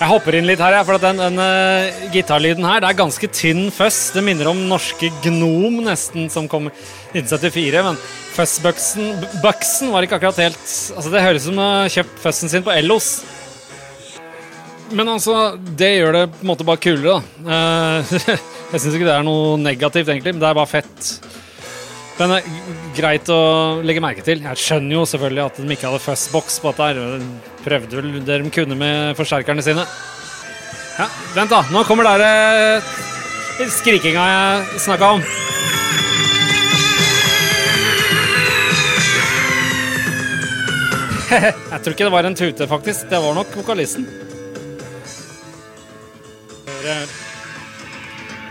jeg 0.00 0.08
hopper 0.08 0.38
inn 0.38 0.46
litt 0.48 0.62
her, 0.62 0.78
for 0.88 0.96
den, 1.02 1.18
den 1.20 1.36
uh, 1.36 2.06
gitarlyden 2.14 2.64
her 2.64 2.80
det 2.80 2.88
er 2.88 2.96
ganske 2.96 3.28
tynn 3.28 3.66
fuzz. 3.74 4.14
Det 4.14 4.22
minner 4.24 4.48
om 4.48 4.62
norske 4.70 5.10
Gnom, 5.20 5.82
nesten, 5.84 6.30
som 6.32 6.48
kom 6.48 6.70
i 6.70 6.72
1974. 7.20 7.82
Men 7.84 8.00
fuzzbuxen 8.32 9.92
var 9.92 10.06
ikke 10.06 10.16
akkurat 10.16 10.40
helt 10.46 10.62
Altså, 10.64 11.12
Det 11.12 11.26
høres 11.26 11.44
ut 11.44 11.50
som 11.50 11.60
har 11.60 11.92
kjøpt 11.92 12.24
fuzzen 12.24 12.52
sin 12.54 12.64
på 12.64 12.72
Ellos. 12.72 13.10
Men 14.96 15.12
altså, 15.12 15.58
det 15.76 15.92
gjør 15.98 16.16
det 16.22 16.24
på 16.38 16.40
en 16.40 16.52
måte 16.54 16.66
bare 16.66 16.80
kulere, 16.86 17.20
da. 17.20 18.00
Uh, 18.00 18.16
jeg 18.72 18.80
syns 18.80 18.96
ikke 18.96 19.10
det 19.10 19.18
er 19.18 19.28
noe 19.28 19.60
negativt, 19.60 20.08
egentlig, 20.08 20.32
men 20.32 20.40
det 20.40 20.48
er 20.48 20.56
bare 20.56 20.72
fett. 20.72 21.12
Men 22.20 22.34
er 22.36 22.48
greit 22.92 23.30
å 23.32 23.80
legge 23.80 24.02
merke 24.04 24.20
til. 24.20 24.42
Jeg 24.44 24.60
skjønner 24.60 24.98
jo 24.98 25.06
selvfølgelig 25.08 25.40
at 25.46 25.56
de 25.56 25.72
ikke 25.72 25.88
hadde 25.88 26.02
fuzzbox 26.04 26.58
på 26.60 26.72
dette. 26.76 26.88
her. 26.90 27.22
Prøvde 27.64 27.96
vel 27.96 28.18
det 28.26 28.36
de 28.42 28.50
kunne 28.52 28.76
med 28.76 29.16
forsterkerne 29.16 29.64
sine. 29.64 29.86
Ja, 30.98 31.06
Vent, 31.32 31.48
da. 31.48 31.62
Nå 31.72 31.80
kommer 31.88 32.04
der 32.04 32.20
eh, 32.26 32.90
skrikinga 33.72 34.26
jeg 34.28 34.82
snakka 34.84 35.14
om. 35.16 35.24
jeg 41.30 41.80
tror 41.80 41.92
ikke 41.94 42.04
det 42.04 42.12
var 42.18 42.28
en 42.28 42.36
tute, 42.36 42.68
faktisk. 42.68 43.08
Det 43.08 43.22
var 43.24 43.32
nok 43.40 43.56
vokalisten. 43.62 44.04
Dere. 46.68 47.00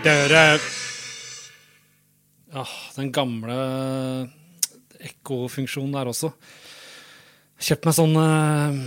Døre 0.02 0.44
Ah, 2.50 2.70
den 2.96 3.12
gamle 3.14 3.54
ekkofunksjonen 5.06 5.94
der 5.94 6.10
også. 6.10 6.32
Kjøpt 7.62 7.86
meg 7.86 7.94
sånn 7.94 8.16
uh, 8.18 8.80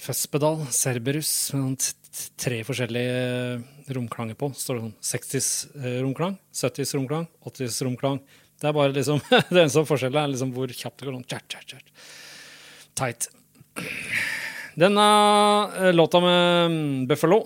Fuzz-pedal, 0.00 0.60
Cerberus, 0.70 1.32
med 1.56 1.82
sånn 1.82 2.30
tre 2.40 2.60
forskjellige 2.66 3.16
eh, 3.16 3.90
romklanger 3.96 4.36
på. 4.38 4.50
Står 4.58 4.78
det 4.78 4.84
sånn 4.84 4.94
60s-romklang, 5.10 6.36
70s-romklang, 6.54 7.26
80s-romklang. 7.50 8.18
Det 8.60 8.68
er 8.68 8.76
bare 8.76 8.94
liksom 8.94 9.22
Det 9.52 9.60
eneste 9.62 9.86
forskjellen 9.88 10.20
er 10.20 10.32
liksom 10.32 10.52
hvor 10.54 10.70
kjapt 10.70 11.00
det 11.00 11.08
går. 11.08 11.16
Sånn, 11.16 11.28
tjert, 11.30 11.46
tjert, 11.54 11.74
tjert. 11.74 12.10
Tight. 12.98 13.30
Denne 14.78 15.06
eh, 15.80 15.94
låta 15.94 16.22
med 16.22 16.76
mm, 16.76 16.92
Buffalo, 17.10 17.42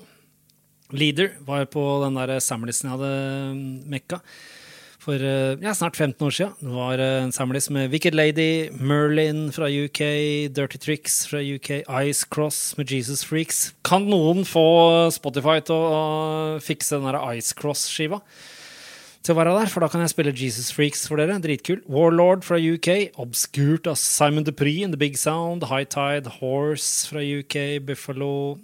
Leader, 0.93 1.39
var 1.47 1.65
på 1.73 1.85
den 2.05 2.21
der 2.21 2.37
samlisen 2.45 2.91
jeg 2.91 2.99
hadde 2.99 3.15
mm, 3.57 3.65
mekka 3.95 4.21
for 5.05 5.21
eh, 5.21 5.61
ja, 5.61 5.75
snart 5.77 5.99
15 6.01 6.25
år 6.27 6.35
siden. 6.35 6.55
Det 6.61 6.73
var 6.73 7.03
eh, 7.03 7.21
en 7.27 7.33
samlis 7.35 7.69
med 7.75 7.93
Wicked 7.93 8.17
Lady, 8.17 8.71
Merlin 8.73 9.47
fra 9.53 9.69
UK, 9.69 10.01
Dirty 10.57 10.81
Tricks 10.81 11.27
fra 11.29 11.43
UK, 11.45 11.85
Ice 12.09 12.27
Cross 12.31 12.77
med 12.79 12.91
Jesus 12.91 13.25
Freaks. 13.29 13.75
Kan 13.85 14.09
noen 14.09 14.45
få 14.49 14.65
Spotify 15.15 15.61
til 15.65 15.77
å 15.77 16.03
fikse 16.65 16.97
den 16.97 17.09
der 17.11 17.21
Ice 17.37 17.57
Cross-skiva? 17.59 18.23
Til 19.25 19.33
å 19.33 19.39
være 19.39 19.55
der, 19.57 19.71
for 19.73 19.81
da 19.81 19.89
kan 19.89 20.03
jeg 20.05 20.13
spille 20.13 20.37
Jesus 20.37 20.69
Freaks 20.75 21.07
for 21.09 21.21
dere. 21.21 21.39
Dritkul. 21.41 21.81
Warlord 21.89 22.45
fra 22.45 22.59
UK. 22.61 23.17
Obskurt 23.21 23.89
av 23.89 23.97
Simon 23.97 24.45
Dupree 24.45 24.85
in 24.85 24.93
The 24.93 25.01
Big 25.01 25.17
Sound. 25.17 25.71
High 25.71 25.89
Tide 25.89 26.41
Horse 26.43 27.09
fra 27.09 27.25
UK. 27.25 27.81
Buffalo. 27.89 28.59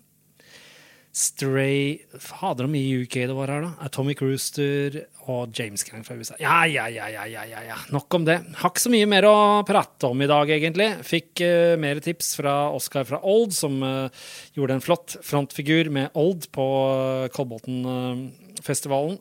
Stray 1.11 1.99
Fader, 2.23 2.69
hvor 2.69 2.71
mye 2.71 3.03
UK 3.03 3.17
det 3.27 3.35
var 3.35 3.51
her, 3.51 3.65
da. 3.65 3.71
Atomic 3.83 4.21
Rooster 4.23 5.01
og 5.31 5.51
James 5.59 5.83
Gang 5.87 6.05
fra 6.07 6.15
USA. 6.15 6.37
Ja, 6.39 6.61
ja, 6.71 6.85
ja, 6.87 7.09
ja, 7.11 7.25
ja, 7.27 7.63
ja. 7.67 7.79
Nok 7.91 8.15
om 8.15 8.27
det. 8.29 8.37
Har 8.61 8.71
ikke 8.71 8.85
så 8.85 8.93
mye 8.95 9.09
mer 9.11 9.27
å 9.27 9.35
prate 9.67 10.07
om 10.07 10.23
i 10.23 10.29
dag, 10.31 10.53
egentlig. 10.55 10.89
Fikk 11.07 11.43
uh, 11.43 11.75
mer 11.83 11.99
tips 12.05 12.37
fra 12.39 12.55
Oscar 12.77 13.09
fra 13.09 13.19
Old, 13.27 13.51
som 13.57 13.81
uh, 13.83 14.29
gjorde 14.55 14.79
en 14.79 14.85
flott 14.85 15.19
frontfigur 15.27 15.91
med 15.95 16.15
Old 16.19 16.47
på 16.55 16.67
uh, 16.95 17.27
Kolbotn-festivalen. 17.35 19.19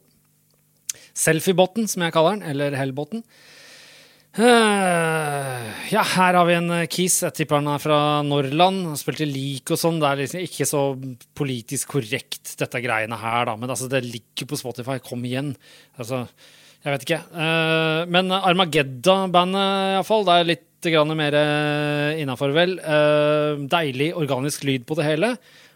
Selfiebotten, 1.17 1.89
som 1.89 2.05
jeg 2.05 2.13
kaller 2.13 2.37
den, 2.37 2.45
eller 2.53 2.77
Hellbotten. 2.77 3.25
Eh, 4.37 5.69
ja, 5.89 6.03
her 6.05 6.37
har 6.37 6.45
vi 6.45 6.53
en 6.53 6.69
eh, 6.75 6.87
kis. 6.91 7.17
Jeg 7.25 7.35
tipper 7.39 7.59
han 7.59 7.71
er 7.73 7.81
fra 7.81 7.99
Norrland. 8.25 8.85
Han 8.91 8.99
spilte 8.99 9.27
lik 9.27 9.73
og 9.73 9.81
sånn. 9.81 9.99
Det 10.01 10.09
er 10.09 10.21
liksom 10.21 10.45
ikke 10.45 10.67
så 10.69 10.83
politisk 11.37 11.95
korrekt, 11.95 12.53
dette 12.61 12.83
greiene 12.83 13.17
her, 13.19 13.49
da. 13.49 13.57
Men 13.59 13.73
altså, 13.73 13.89
det 13.91 14.05
ligger 14.05 14.51
på 14.51 14.59
Spotify. 14.59 14.99
Kom 15.03 15.25
igjen. 15.25 15.55
Altså, 15.97 16.27
jeg 16.85 16.93
vet 16.93 17.07
ikke. 17.07 17.21
Eh, 17.33 18.03
men 18.13 18.29
Armageddon-bandet, 18.37 19.95
iallfall. 19.95 20.27
Det 20.27 20.35
er 20.37 20.51
litt 20.53 20.65
mer 21.19 21.35
innafor, 22.15 22.53
vel. 22.55 22.77
Deilig 23.67 24.13
organisk 24.15 24.63
lyd 24.63 24.85
på 24.87 24.95
det 24.95 25.09
hele. 25.09 25.33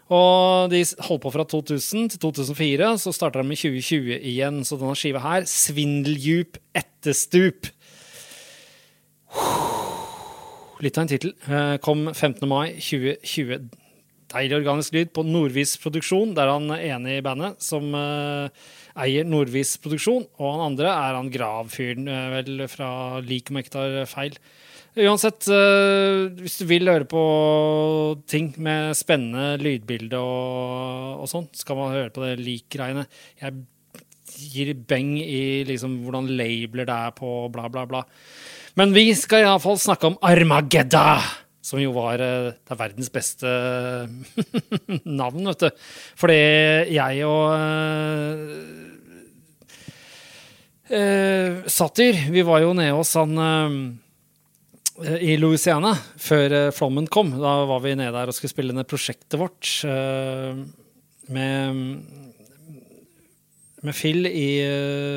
Og 0.08 0.70
de 0.72 0.80
holdt 1.04 1.20
på 1.20 1.32
fra 1.34 1.44
2000 1.44 2.14
til 2.14 2.22
2004, 2.22 2.88
så 3.02 3.12
starta 3.12 3.42
de 3.42 3.50
med 3.50 3.60
2020 3.60 4.16
igjen. 4.16 4.62
Så 4.64 4.78
denne 4.80 4.96
skiva 4.96 5.20
her, 5.20 5.44
Svindeldjup 5.44 6.56
etterstup. 6.72 7.68
Litt 10.84 10.98
av 10.98 11.04
en 11.04 11.08
tittel. 11.08 11.32
Eh, 11.48 11.76
Kom 11.84 12.06
15. 12.12 12.44
mai 12.48 12.74
2020. 12.76 13.70
Deilig 14.34 14.56
organisk 14.58 14.96
lyd 14.96 15.12
på 15.14 15.22
Nordvis 15.24 15.76
Produksjon. 15.80 16.34
Der 16.36 16.48
er 16.48 16.56
han 16.58 16.74
ene 16.74 17.16
i 17.16 17.22
bandet 17.24 17.62
som 17.64 17.86
eh, 17.96 18.64
eier 19.04 19.24
Nordvis 19.28 19.76
Produksjon. 19.80 20.26
Og 20.40 20.52
han 20.52 20.64
andre 20.72 20.90
er 20.90 21.16
han 21.16 21.32
gravfyren, 21.32 22.08
eh, 22.10 22.30
vel, 22.34 22.64
fra 22.68 23.20
Lik 23.24 23.48
om 23.50 23.60
jeg 23.60 23.68
ikke 23.68 23.76
tar 23.78 23.98
feil. 24.10 24.38
Uansett, 24.94 25.48
hvis 26.38 26.60
du 26.60 26.68
vil 26.70 26.86
høre 26.86 27.06
på 27.10 27.22
ting 28.30 28.52
med 28.62 28.92
spennende 28.94 29.56
lydbilde 29.58 30.20
og, 30.22 31.24
og 31.24 31.26
sånn, 31.26 31.48
skal 31.50 31.80
man 31.80 31.90
høre 31.96 32.12
på 32.14 32.22
det 32.22 32.36
lik-greiene. 32.38 33.02
Jeg 33.40 33.64
gir 34.52 34.70
beng 34.86 35.16
i 35.18 35.64
liksom 35.66 35.98
hvordan 36.04 36.30
labeler 36.38 36.86
det 36.86 36.94
er 37.08 37.16
på 37.18 37.32
bla, 37.50 37.66
bla, 37.72 37.82
bla. 37.90 38.04
Men 38.78 38.94
vi 38.94 39.08
skal 39.14 39.44
iallfall 39.44 39.78
snakke 39.78 40.10
om 40.10 40.16
Armagedda, 40.24 41.20
som 41.64 41.78
jo 41.78 41.92
var 41.94 42.22
eh, 42.22 42.54
det 42.58 42.74
er 42.74 42.80
verdens 42.80 43.12
beste 43.14 43.50
navn, 45.20 45.46
vet 45.52 45.62
du. 45.66 45.84
Fordi 46.18 46.40
jeg 46.94 47.28
og 47.28 47.54
Uh, 50.84 51.64
Satyr, 51.64 52.28
vi 52.28 52.42
var 52.44 52.60
jo 52.60 52.74
nede 52.76 52.92
hos 52.92 53.14
han 53.16 53.38
uh, 53.40 55.14
i 55.16 55.32
Louisiana 55.40 55.94
før 56.20 56.52
uh, 56.52 56.72
flommen 56.76 57.08
kom. 57.08 57.30
Da 57.40 57.54
var 57.70 57.80
vi 57.80 57.94
nede 57.96 58.12
der 58.12 58.28
og 58.28 58.36
skulle 58.36 58.52
spille 58.52 58.76
ned 58.76 58.84
prosjektet 58.90 59.40
vårt 59.40 59.70
med, 61.32 61.80
med 63.80 63.96
Phil 63.96 64.28
i 64.28 64.48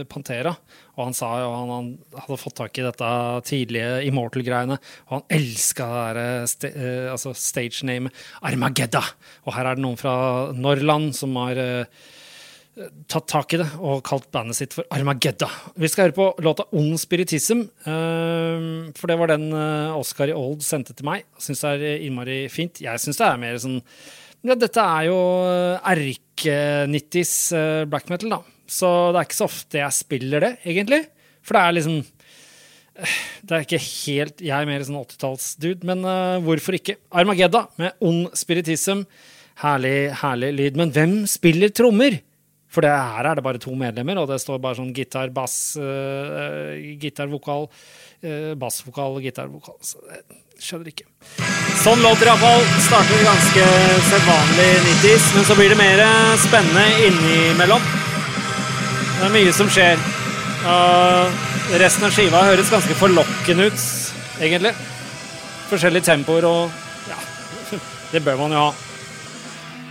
Pantera. 0.08 0.56
Og 0.98 1.04
han 1.06 1.16
sa 1.18 1.30
jo 1.44 1.54
han, 1.54 1.72
han 1.72 2.22
hadde 2.26 2.40
fått 2.42 2.58
tak 2.58 2.78
i 2.82 2.86
dette 2.86 3.14
tidlige 3.48 4.04
Immortal-greiene. 4.10 4.80
Og 5.08 5.16
han 5.20 5.26
elska 5.38 5.88
det 5.88 6.04
der, 6.18 6.46
st 6.50 6.70
uh, 6.74 7.08
altså 7.14 7.34
stage-name, 7.38 8.12
Armagedda. 8.50 9.04
Og 9.46 9.54
her 9.56 9.70
er 9.70 9.78
det 9.78 9.86
noen 9.86 10.00
fra 10.00 10.16
Norrland 10.58 11.14
som 11.18 11.38
har 11.38 11.62
uh, 11.62 12.08
tatt 13.10 13.28
tak 13.30 13.56
i 13.56 13.60
det 13.62 13.68
og 13.82 14.04
kalt 14.06 14.28
bandet 14.34 14.58
sitt 14.58 14.76
for 14.76 14.88
Armagedda. 14.94 15.50
Vi 15.78 15.90
skal 15.90 16.08
høre 16.08 16.18
på 16.18 16.28
låta 16.46 16.68
Ond 16.78 16.98
Spiritism, 17.02 17.66
uh, 17.88 18.90
for 18.98 19.10
det 19.10 19.18
var 19.22 19.34
den 19.34 19.50
eh, 19.54 19.98
Oscar 19.98 20.30
i 20.30 20.36
Old 20.38 20.64
sendte 20.66 20.96
til 20.98 21.08
meg. 21.08 21.26
Syns 21.42 21.64
det 21.64 21.74
er 21.78 22.06
innmari 22.06 22.46
fint. 22.54 22.82
Jeg 22.84 23.02
syns 23.02 23.22
det 23.22 23.28
er 23.28 23.42
mer 23.42 23.62
sånn 23.62 23.80
ja, 24.46 24.54
Dette 24.54 24.84
er 24.84 25.08
jo 25.10 25.18
erke-nittis 25.92 27.32
eh, 27.58 27.88
black 27.90 28.12
metal, 28.14 28.38
da. 28.38 28.57
Så 28.68 28.90
det 29.14 29.22
er 29.22 29.30
ikke 29.30 29.40
så 29.40 29.48
ofte 29.48 29.80
jeg 29.80 29.96
spiller 29.96 30.44
det, 30.44 30.54
egentlig. 30.68 31.02
For 31.48 31.56
det 31.56 31.64
er 31.64 31.76
liksom 31.78 31.98
eh, 32.04 33.18
Det 33.48 33.56
er 33.56 33.66
ikke 33.66 33.80
helt 33.80 34.44
Jeg 34.44 34.56
er 34.58 34.70
mer 34.70 34.84
sånn 34.84 35.00
80-tallsdude, 35.00 35.88
men 35.88 36.04
uh, 36.04 36.38
hvorfor 36.44 36.78
ikke? 36.78 36.98
Armagedda 37.16 37.68
med 37.80 38.08
ond 38.08 38.28
spiritism. 38.38 39.06
Herlig, 39.64 40.12
herlig 40.20 40.52
lyd. 40.54 40.82
Men 40.82 40.92
hvem 40.94 41.20
spiller 41.30 41.72
trommer? 41.74 42.20
For 42.68 42.84
det 42.84 42.92
her 42.92 43.30
er 43.30 43.40
det 43.40 43.46
bare 43.46 43.62
to 43.64 43.72
medlemmer, 43.80 44.20
og 44.20 44.28
det 44.30 44.42
står 44.44 44.60
bare 44.62 44.76
sånn 44.78 44.92
gitar, 44.94 45.32
bass, 45.34 45.56
uh, 45.80 46.76
gitarvokal, 47.00 47.70
uh, 48.28 48.52
bassvokal 48.60 49.18
og 49.18 49.24
gitarvokal. 49.26 49.80
Så 49.88 50.04
jeg 50.12 50.68
skjønner 50.68 50.92
ikke. 50.92 51.08
Sånn 51.80 52.04
låter 52.04 52.28
iallfall. 52.28 52.68
Starter 52.90 53.24
ganske 53.24 53.72
sedvanlig 54.12 54.70
90s, 54.92 55.32
men 55.38 55.48
så 55.48 55.58
blir 55.58 55.74
det 55.74 55.80
mer 55.80 56.06
spennende 56.44 56.86
innimellom. 57.08 57.90
Det 59.18 59.26
er 59.26 59.32
mye 59.34 59.54
som 59.56 59.70
skjer. 59.74 60.02
Og 60.70 61.72
resten 61.82 62.06
av 62.06 62.12
skiva 62.14 62.44
høres 62.52 62.70
ganske 62.70 62.94
forlokkende 63.00 63.66
ut, 63.72 63.86
egentlig. 64.38 64.76
Forskjellige 65.72 66.06
tempoer 66.06 66.46
og 66.46 66.84
Ja, 67.10 67.18
det 68.14 68.22
bør 68.22 68.38
man 68.44 68.54
jo 68.54 68.62
ha. 68.68 68.76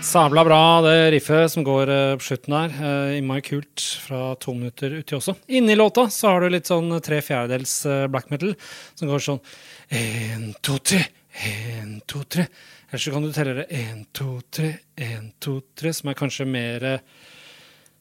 Sabla 0.06 0.44
bra, 0.46 0.60
det 0.86 0.94
riffet 1.16 1.50
som 1.50 1.66
går 1.66 1.90
eh, 1.90 2.12
på 2.20 2.28
slutten 2.28 2.54
der. 2.54 2.78
Uh, 2.78 3.16
Innmari 3.18 3.42
kult 3.42 3.82
fra 4.06 4.36
to 4.38 4.54
minutter 4.54 4.94
uti 5.00 5.18
også. 5.18 5.34
Inni 5.58 5.74
låta 5.74 6.06
så 6.14 6.30
har 6.30 6.46
du 6.46 6.52
litt 6.54 6.70
sånn 6.70 6.94
tre 7.02 7.18
fjerdedels 7.26 7.74
eh, 7.90 8.06
black 8.12 8.30
metal 8.30 8.54
som 8.94 9.10
går 9.10 9.26
sånn 9.26 9.42
én, 9.90 10.52
to, 10.62 10.78
tre, 10.78 11.02
én, 11.42 11.96
to, 12.06 12.22
tre. 12.30 12.46
Eller 12.92 13.02
så 13.02 13.16
kan 13.16 13.26
du 13.26 13.34
telle 13.34 13.56
det 13.64 13.66
én, 13.74 14.04
to, 14.14 14.36
tre, 14.54 14.76
én, 14.94 15.32
to, 15.42 15.58
tre, 15.74 15.90
som 15.98 16.14
er 16.14 16.20
kanskje 16.22 16.46
mer 16.46 16.92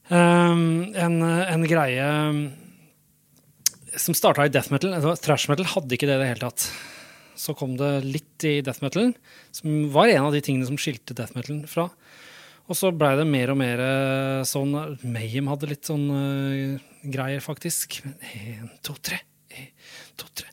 um, 0.09 0.93
en, 0.93 1.21
en 1.23 1.65
greie 1.69 2.09
som 3.95 4.15
starta 4.17 4.45
i 4.45 4.51
death 4.51 4.73
metal. 4.73 4.95
Thrash 5.21 5.49
metal 5.51 5.67
hadde 5.71 5.95
ikke 5.95 6.09
det 6.09 6.17
i 6.17 6.23
det 6.23 6.29
hele 6.33 6.43
tatt. 6.47 6.67
Så 7.39 7.55
kom 7.57 7.75
det 7.79 7.91
litt 8.05 8.45
i 8.47 8.61
death 8.63 8.83
metal, 8.83 9.13
som 9.55 9.89
var 9.91 10.11
en 10.11 10.27
av 10.27 10.35
de 10.35 10.41
tingene 10.43 10.67
som 10.67 10.79
skilte 10.79 11.15
death 11.17 11.35
metal 11.35 11.63
fra. 11.71 11.89
Og 12.65 12.77
så 12.79 12.89
blei 12.95 13.11
det 13.19 13.27
mer 13.29 13.51
og 13.53 13.59
mer 13.59 13.81
sånn 14.49 14.73
Mayhem 15.03 15.51
hadde 15.51 15.69
litt 15.69 15.85
sånn 15.85 16.05
uh, 16.09 16.85
greier, 17.13 17.43
faktisk. 17.43 17.99
Én, 18.33 18.71
to, 18.85 18.95
tre. 19.05 19.19
en, 19.53 19.67
to, 20.17 20.29
tre. 20.33 20.49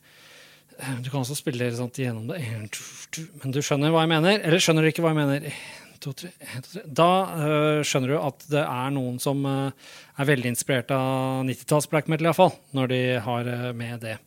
Eh, 0.77 0.99
Du 1.01 1.09
kan 1.09 1.23
også 1.23 1.39
spille 1.39 1.71
sånn 1.73 1.89
gjennom 1.97 2.27
det. 2.29 2.43
En, 2.45 2.67
to, 2.69 2.85
to. 3.15 3.25
Men 3.41 3.55
du 3.55 3.63
skjønner 3.65 3.93
hva 3.93 4.05
jeg 4.05 4.13
mener? 4.13 4.43
Eller 4.43 4.61
skjønner 4.61 4.85
du 4.85 4.91
ikke 4.91 5.05
hva 5.05 5.15
jeg 5.15 5.21
mener? 5.23 5.57
To, 6.03 6.11
tre, 6.11 6.33
en, 6.43 6.63
to, 6.65 6.73
tre. 6.73 6.83
Da 6.99 7.09
øh, 7.47 7.81
skjønner 7.87 8.11
du 8.11 8.17
at 8.19 8.45
det 8.51 8.63
er 8.63 8.91
noen 8.95 9.21
som 9.23 9.45
øh, 9.47 9.71
er 10.19 10.27
veldig 10.27 10.51
inspirert 10.51 10.91
av 10.91 11.45
90-talls 11.47 11.87
black 11.91 12.11
metal, 12.11 12.27
iallfall, 12.27 12.51
når 12.75 12.91
de 12.91 13.01
har 13.23 13.51
øh, 13.53 13.69
med 13.79 14.03
det. 14.03 14.17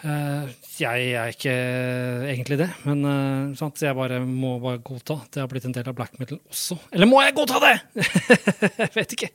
Eh, 0.00 0.52
jeg 0.80 1.10
er 1.12 1.32
ikke 1.34 1.52
egentlig 2.30 2.56
det, 2.62 2.68
men 2.86 3.02
eh, 3.04 3.62
jeg 3.82 3.96
bare 3.96 4.20
må 4.24 4.54
bare 4.62 4.80
godta. 4.84 5.18
Det 5.28 5.42
har 5.42 5.48
blitt 5.50 5.66
en 5.68 5.74
del 5.76 5.90
av 5.90 5.96
black 5.98 6.16
metal 6.20 6.38
også. 6.48 6.78
Eller 6.94 7.08
må 7.10 7.20
jeg 7.20 7.36
godta 7.36 7.60
det?! 7.60 7.74
jeg 8.80 8.92
vet 8.94 9.16
ikke. 9.16 9.30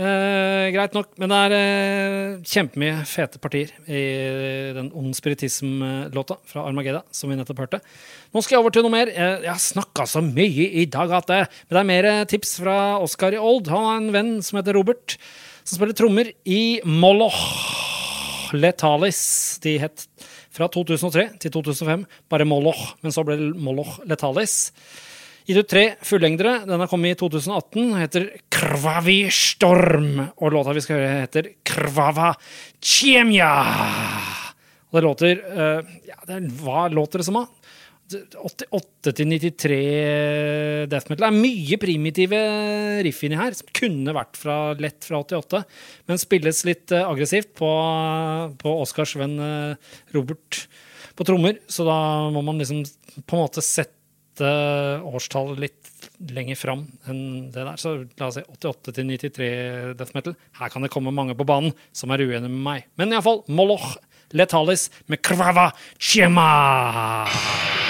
Eh, 0.00 0.68
greit 0.76 0.96
nok. 0.96 1.12
Men 1.20 1.32
det 1.32 1.40
er 1.44 1.56
uh, 1.56 2.46
kjempemye 2.48 3.04
fete 3.08 3.40
partier 3.42 3.72
i 3.88 4.04
den 4.76 4.88
Ond 4.96 5.16
Spiritism-låta 5.16 6.38
fra 6.48 6.64
Armageda, 6.68 7.02
som 7.14 7.32
vi 7.32 7.38
nettopp 7.38 7.64
hørte. 7.66 7.82
Nå 8.32 8.42
skal 8.44 8.56
jeg 8.56 8.64
over 8.64 8.74
til 8.74 8.86
noe 8.86 8.94
mer. 8.94 9.12
Jeg, 9.12 9.42
jeg 9.44 9.52
har 9.52 9.62
snakka 9.62 10.08
så 10.10 10.24
mye 10.24 10.70
i 10.80 10.86
dag 10.92 11.12
at 11.20 11.28
det, 11.30 11.42
men 11.66 11.76
det 11.76 11.82
er 11.82 11.90
mer 11.92 12.10
eh, 12.12 12.22
tips 12.30 12.56
fra 12.62 12.78
Oscar 13.04 13.36
i 13.36 13.40
Old. 13.40 13.68
Han 13.72 13.90
har 13.90 14.00
en 14.00 14.14
venn 14.16 14.32
som 14.44 14.60
heter 14.60 14.76
Robert, 14.76 15.18
som 15.64 15.78
spiller 15.78 15.96
trommer 15.96 16.32
i 16.44 16.80
Moloch. 16.84 17.85
Letalis. 18.54 19.20
De 19.64 19.76
het 19.82 20.06
fra 20.54 20.68
2003 20.72 21.28
til 21.42 21.52
2005 21.58 22.06
bare 22.30 22.46
Moloch, 22.48 22.94
men 23.02 23.14
så 23.14 23.24
ble 23.26 23.38
det 23.40 23.50
Moloch 23.58 23.98
Letalis. 24.08 24.72
Gitt 25.46 25.60
ut 25.62 25.68
tre 25.70 25.84
fullengdere. 26.02 26.64
Den 26.66 26.82
har 26.82 26.90
kommet 26.90 27.14
i 27.14 27.18
2018 27.20 27.92
heter 28.00 28.24
Krvavi 28.50 29.20
Storm. 29.30 30.24
Og 30.42 30.50
låta 30.56 30.74
vi 30.74 30.82
skal 30.82 30.98
høre, 30.98 31.20
heter 31.22 31.50
Krvava 31.66 32.32
Tjemja. 32.82 33.52
Og 34.90 34.98
det 34.98 35.04
låter 35.06 35.44
uh, 35.46 35.94
ja, 36.08 36.18
det, 36.26 36.40
Hva 36.58 36.88
låter 36.90 37.22
det 37.22 37.28
som, 37.28 37.38
da? 37.38 37.70
88 38.06 39.12
til 39.18 39.30
93 39.32 39.78
death 40.90 41.10
metal. 41.10 41.24
Det 41.24 41.28
er 41.28 41.36
mye 41.36 41.78
primitive 41.82 42.40
riff 43.06 43.22
inni 43.26 43.38
her, 43.38 43.56
som 43.58 43.70
kunne 43.74 44.14
vært 44.14 44.38
fra, 44.38 44.58
lett 44.78 45.06
fra 45.06 45.20
88, 45.24 45.62
men 46.06 46.22
spilles 46.22 46.62
litt 46.68 46.94
eh, 46.94 47.06
aggressivt 47.06 47.54
på, 47.58 47.70
på 48.62 48.74
Oscars 48.84 49.16
venn 49.18 49.36
eh, 49.42 49.96
Robert 50.14 50.62
på 51.16 51.26
trommer. 51.26 51.58
Så 51.66 51.86
da 51.88 51.98
må 52.34 52.44
man 52.46 52.62
liksom 52.62 52.84
på 53.26 53.38
en 53.38 53.46
måte 53.46 53.64
sette 53.64 53.92
årstallet 54.36 55.62
litt 55.64 56.10
lenger 56.36 56.58
fram 56.60 56.84
enn 57.10 57.48
det 57.54 57.64
der. 57.64 57.80
Så 57.80 57.96
la 58.20 58.28
oss 58.28 58.38
si 58.38 58.44
88 58.44 58.94
til 58.98 59.08
93 59.08 59.48
death 59.98 60.14
metal. 60.16 60.36
Her 60.60 60.70
kan 60.72 60.84
det 60.84 60.92
komme 60.94 61.14
mange 61.14 61.36
på 61.38 61.48
banen 61.48 61.74
som 61.96 62.12
er 62.14 62.22
uenige 62.22 62.52
med 62.52 62.62
meg. 62.68 62.86
Men 63.00 63.16
iallfall 63.16 63.42
Moloch 63.48 63.96
Letalis 64.36 64.90
med 65.10 65.22
Krava 65.24 65.70
Chema. 65.98 67.85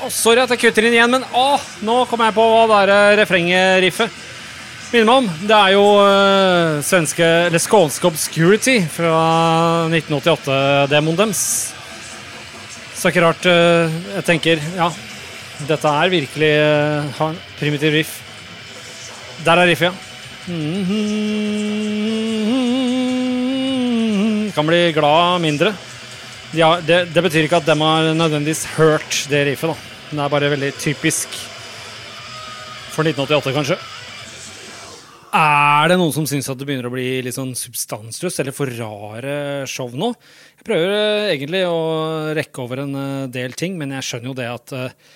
Å, 0.00 0.08
sorry 0.08 0.40
at 0.40 0.52
jeg 0.54 0.62
kutter 0.62 0.86
inn 0.88 0.96
igjen, 0.96 1.12
men 1.12 1.24
oh, 1.36 1.60
nå 1.84 2.02
kom 2.08 2.22
jeg 2.24 2.36
på 2.36 2.44
hva 2.48 2.66
det 2.86 2.96
er 2.96 3.18
refrenget-riffet 3.20 4.20
minner 4.90 5.06
meg 5.06 5.18
om. 5.20 5.28
Det 5.46 5.56
er 5.56 5.74
jo 5.76 5.84
uh, 6.02 6.80
svenske, 6.84 7.26
eller 7.46 7.62
skånske 7.62 8.08
Obscurity 8.08 8.80
fra 8.90 9.14
1988-demoen 9.90 11.18
deres. 11.20 11.42
Så 12.98 13.10
ikke 13.10 13.24
rart 13.24 13.46
uh, 13.48 13.92
jeg 14.16 14.26
tenker 14.26 14.62
ja, 14.76 14.90
dette 15.68 15.94
er 16.02 16.12
virkelig 16.12 16.50
uh, 16.58 17.28
primitiv 17.60 17.94
riff. 17.94 18.16
Der 19.46 19.62
er 19.62 19.70
riffet, 19.70 19.90
ja. 19.90 20.08
Kan 24.56 24.66
bli 24.66 24.80
glad 24.96 25.44
mindre. 25.44 25.70
Ja, 26.56 26.74
det, 26.82 27.04
det 27.14 27.22
betyr 27.22 27.46
ikke 27.46 27.60
at 27.60 27.68
dem 27.68 27.84
har 27.86 28.10
nødvendigvis 28.18 28.66
hørt 28.74 29.22
det 29.30 29.44
riffet, 29.52 29.70
da. 29.70 29.89
Det 30.10 30.18
er 30.18 30.30
bare 30.32 30.48
veldig 30.50 30.72
typisk 30.74 31.34
for 32.90 33.06
1988, 33.06 33.52
kanskje. 33.54 33.76
Er 35.30 35.86
det 35.86 35.98
noen 36.00 36.10
som 36.10 36.24
syns 36.26 36.48
at 36.50 36.58
det 36.58 36.66
begynner 36.66 36.88
å 36.88 36.90
bli 36.90 37.20
litt 37.22 37.36
sånn 37.36 37.52
substansløst 37.54 38.42
eller 38.42 38.54
for 38.56 38.72
rare 38.74 39.34
show 39.70 39.92
nå? 39.94 40.08
Jeg 40.58 40.66
prøver 40.66 40.94
eh, 40.96 41.26
egentlig 41.36 41.60
å 41.70 41.78
rekke 42.34 42.64
over 42.64 42.82
en 42.82 42.98
eh, 42.98 43.28
del 43.30 43.54
ting, 43.54 43.76
men 43.78 43.94
jeg 43.94 44.08
skjønner 44.08 44.32
jo 44.32 44.34
det 44.40 44.48
at 44.50 44.74
eh, 44.74 45.12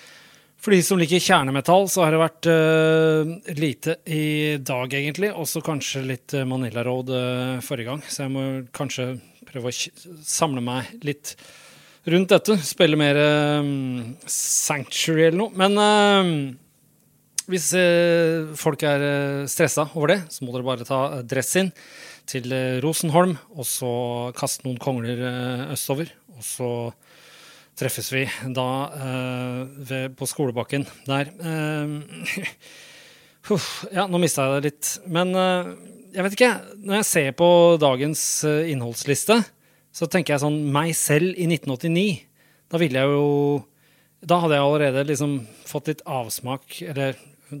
for 0.63 0.71
de 0.71 0.79
som 0.87 1.01
liker 1.01 1.19
kjernemetall, 1.19 1.89
så 1.91 2.05
har 2.05 2.15
det 2.15 2.21
vært 2.23 2.47
uh, 2.49 3.51
lite 3.53 3.99
i 4.09 4.55
dag, 4.65 4.95
egentlig. 4.97 5.29
Også 5.37 5.61
kanskje 5.61 6.01
litt 6.01 6.33
Manila 6.49 6.81
Road 6.87 7.11
uh, 7.13 7.59
forrige 7.61 7.91
gang. 7.91 8.01
Så 8.09 8.23
jeg 8.23 8.33
må 8.33 8.45
kanskje 8.73 9.05
prøve 9.45 9.69
å 9.69 9.75
samle 10.25 10.63
meg 10.65 10.89
litt 11.05 11.35
rundt 12.11 12.33
dette. 12.33 12.57
Spille 12.65 12.99
mer 12.99 13.19
um, 13.61 14.15
Sanctuary 14.29 15.29
eller 15.29 15.39
noe. 15.39 15.55
Men 15.57 16.57
hvis 17.51 17.69
uh, 17.77 18.51
folk 18.57 18.83
er 18.85 19.05
uh, 19.05 19.47
stressa 19.49 19.87
over 19.93 20.15
det, 20.15 20.19
så 20.33 20.45
må 20.45 20.53
dere 20.53 20.65
bare 20.65 20.87
ta 20.87 21.01
uh, 21.17 21.23
dress 21.25 21.53
inn 21.61 21.73
til 22.25 22.49
Rosenholm, 22.81 23.35
og 23.53 23.67
så 23.69 23.89
kaste 24.33 24.65
noen 24.65 24.79
kongler 24.81 25.19
østover. 25.75 26.09
Og 26.33 26.41
så 26.41 26.69
treffes 27.79 28.11
vi 28.13 28.23
da 28.55 28.69
eh, 28.95 29.59
ved, 29.89 30.15
på 30.17 30.29
skolebakken 30.29 30.87
der. 31.07 31.31
Eh, 33.45 33.51
huff, 33.51 33.83
ja, 33.93 34.07
nå 34.09 34.17
mista 34.17 34.47
jeg 34.47 34.55
det 34.55 34.69
litt. 34.71 34.87
Men 35.13 35.35
eh, 35.37 35.67
jeg 36.15 36.25
vet 36.25 36.37
ikke. 36.37 36.53
Når 36.81 36.97
jeg 36.97 37.07
ser 37.11 37.27
på 37.37 37.49
dagens 37.77 38.23
eh, 38.47 38.71
innholdsliste, 38.73 39.37
så 39.95 40.09
tenker 40.11 40.35
jeg 40.35 40.43
sånn 40.43 40.59
meg 40.75 40.91
selv 40.97 41.37
i 41.39 41.47
1989. 41.47 42.09
Da 42.71 42.81
ville 42.81 42.99
jeg 42.99 43.15
jo 43.15 43.63
Da 44.25 44.39
hadde 44.41 44.57
jeg 44.57 44.65
allerede 44.65 45.05
liksom 45.05 45.33
fått 45.69 45.91
litt 45.91 46.01
avsmak, 46.09 46.79
eller 46.81 47.13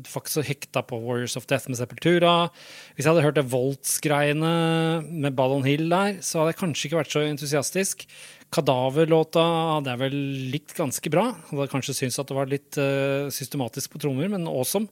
faktisk 0.09 0.47
hekta 0.47 0.81
på 0.81 0.97
Warriors 0.97 1.35
of 1.37 1.45
Death 1.45 1.69
med 1.69 1.77
Sepultura. 1.77 2.49
Hvis 2.95 3.05
jeg 3.05 3.11
hadde 3.11 3.25
hørt 3.25 3.37
det 3.37 3.45
Volts-greiene 3.51 4.53
med 5.05 5.35
Ballon 5.37 5.67
Hill 5.67 5.85
der, 5.91 6.17
så 6.25 6.41
hadde 6.41 6.55
jeg 6.55 6.61
kanskje 6.63 6.87
ikke 6.89 7.01
vært 7.03 7.13
så 7.13 7.21
entusiastisk. 7.27 8.07
Kadaver-låta 8.55 9.43
hadde 9.75 9.93
jeg 9.93 10.01
vel 10.01 10.17
likt 10.55 10.73
ganske 10.77 11.11
bra. 11.13 11.27
Hadde 11.51 11.69
kanskje 11.71 11.97
syntes 11.99 12.17
at 12.21 12.31
det 12.31 12.39
var 12.39 12.49
litt 12.49 12.79
uh, 12.81 13.29
systematisk 13.33 13.93
på 13.93 14.01
trommer, 14.01 14.31
men 14.31 14.49
awesome. 14.49 14.89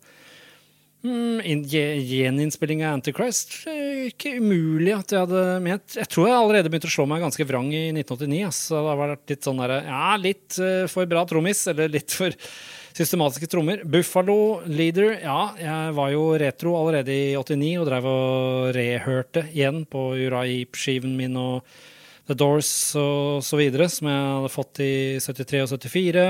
Mm, 1.04 1.42
Gjeninnspilling 1.68 2.86
av 2.88 2.94
Antichrist 2.96 3.58
ikke 4.08 4.38
umulig 4.40 4.94
at 4.96 5.12
jeg 5.12 5.26
hadde 5.26 5.42
ment. 5.64 5.98
Jeg 6.00 6.10
tror 6.12 6.30
jeg 6.30 6.38
allerede 6.38 6.72
begynte 6.72 6.88
å 6.88 6.94
slå 6.94 7.06
meg 7.12 7.24
ganske 7.24 7.48
vrang 7.48 7.68
i 7.76 7.90
1989. 7.92 8.40
Altså, 8.48 8.78
det 8.78 8.92
har 8.92 9.02
vært 9.02 9.34
litt 9.34 9.48
sånn 9.48 9.60
der, 9.64 9.74
ja, 9.90 10.14
litt 10.22 10.60
eh, 10.64 10.86
for 10.92 11.10
bra 11.12 11.26
trommis, 11.28 11.66
eller 11.72 11.92
litt 11.92 12.16
for 12.16 12.36
systematiske 12.94 13.50
trommer. 13.52 13.84
Buffalo 13.90 14.38
Leader, 14.70 15.18
ja, 15.24 15.40
jeg 15.60 15.96
var 15.98 16.14
jo 16.14 16.24
retro 16.40 16.76
allerede 16.80 17.16
i 17.16 17.34
89 17.40 17.74
og 17.82 17.90
drev 17.90 18.10
og 18.12 18.70
rehørte 18.78 19.48
igjen 19.52 19.84
på 19.90 20.06
Uriah 20.16 20.48
Heep-skiven 20.48 21.18
min 21.20 21.36
og 21.42 21.68
The 22.30 22.38
Doors 22.40 22.72
og 22.96 23.44
så 23.44 23.60
videre, 23.60 23.90
som 23.92 24.08
jeg 24.08 24.24
hadde 24.38 24.54
fått 24.54 24.84
i 24.86 24.94
73 25.20 25.66
og 25.66 25.74
74. 25.76 26.28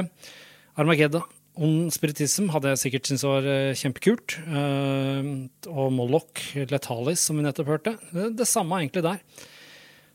Armageddon. 0.81 1.29
On 1.53 1.89
Spiritism 1.93 2.47
hadde 2.53 2.71
jeg 2.71 2.81
sikkert 2.81 3.09
syntes 3.09 3.25
var 3.27 3.45
eh, 3.45 3.75
kjempekult. 3.77 4.37
Eh, 4.41 5.27
og 5.69 5.91
Moloch 5.93 6.45
Letalis, 6.71 7.25
som 7.27 7.37
vi 7.37 7.45
nettopp 7.45 7.69
hørte. 7.75 7.97
Det, 8.13 8.31
det 8.39 8.49
samme 8.49 8.79
egentlig 8.81 9.03
der. 9.05 9.19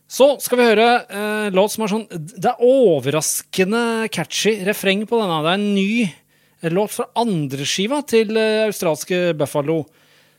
Så 0.09 0.31
skal 0.40 0.59
vi 0.59 0.66
høre 0.70 0.87
eh, 1.05 1.48
låt 1.53 1.74
som 1.74 1.85
er 1.85 1.90
sånn 1.92 2.07
Det 2.09 2.48
er 2.48 2.62
overraskende 2.64 4.09
catchy 4.12 4.55
refreng 4.64 5.05
på 5.09 5.20
denne. 5.20 5.42
Det 5.44 5.53
er 5.53 5.61
en 5.61 5.74
ny 5.77 5.90
eh, 6.09 6.72
låt 6.72 6.94
fra 6.96 7.11
andreskiva 7.20 8.01
til 8.09 8.33
eh, 8.40 8.64
australske 8.70 9.37
Buffalo. 9.38 9.83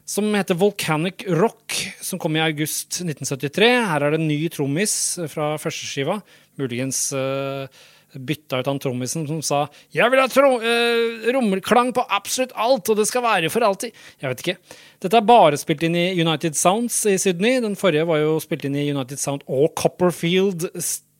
Som 0.10 0.34
heter 0.34 0.58
Volcanic 0.58 1.22
Rock, 1.38 1.76
som 2.02 2.18
kom 2.18 2.34
i 2.34 2.42
august 2.42 3.04
1973. 3.04 3.70
Her 3.92 4.08
er 4.08 4.16
det 4.16 4.18
en 4.24 4.32
ny 4.32 4.40
trommis 4.50 4.94
fra 5.30 5.52
førsteskiva. 5.62 6.18
Muligens 6.58 7.04
eh, 7.14 7.70
bytta 8.14 8.60
ut 8.60 8.70
han 8.70 8.80
trommisen 8.82 9.28
som 9.28 9.42
sa 9.42 9.70
'Jeg 9.92 10.10
vil 10.10 10.20
ha 10.20 10.28
eh, 10.28 11.32
rommelklang 11.34 11.94
på 11.94 12.06
absolutt 12.10 12.52
alt, 12.56 12.90
og 12.90 12.98
det 12.98 13.08
skal 13.08 13.22
være 13.22 13.50
for 13.50 13.62
alltid'. 13.62 13.94
Jeg 14.22 14.30
vet 14.30 14.40
ikke. 14.40 14.58
Dette 15.00 15.18
er 15.18 15.22
bare 15.22 15.58
spilt 15.58 15.84
inn 15.84 15.96
i 15.96 16.20
United 16.20 16.56
Sounds 16.56 17.06
i 17.06 17.18
Sydney. 17.18 17.62
Den 17.62 17.76
forrige 17.76 18.08
var 18.08 18.18
jo 18.18 18.40
spilt 18.40 18.66
inn 18.66 18.76
i 18.76 18.92
United 18.92 19.18
Sound 19.18 19.42
og 19.48 19.76
Copperfield 19.76 20.70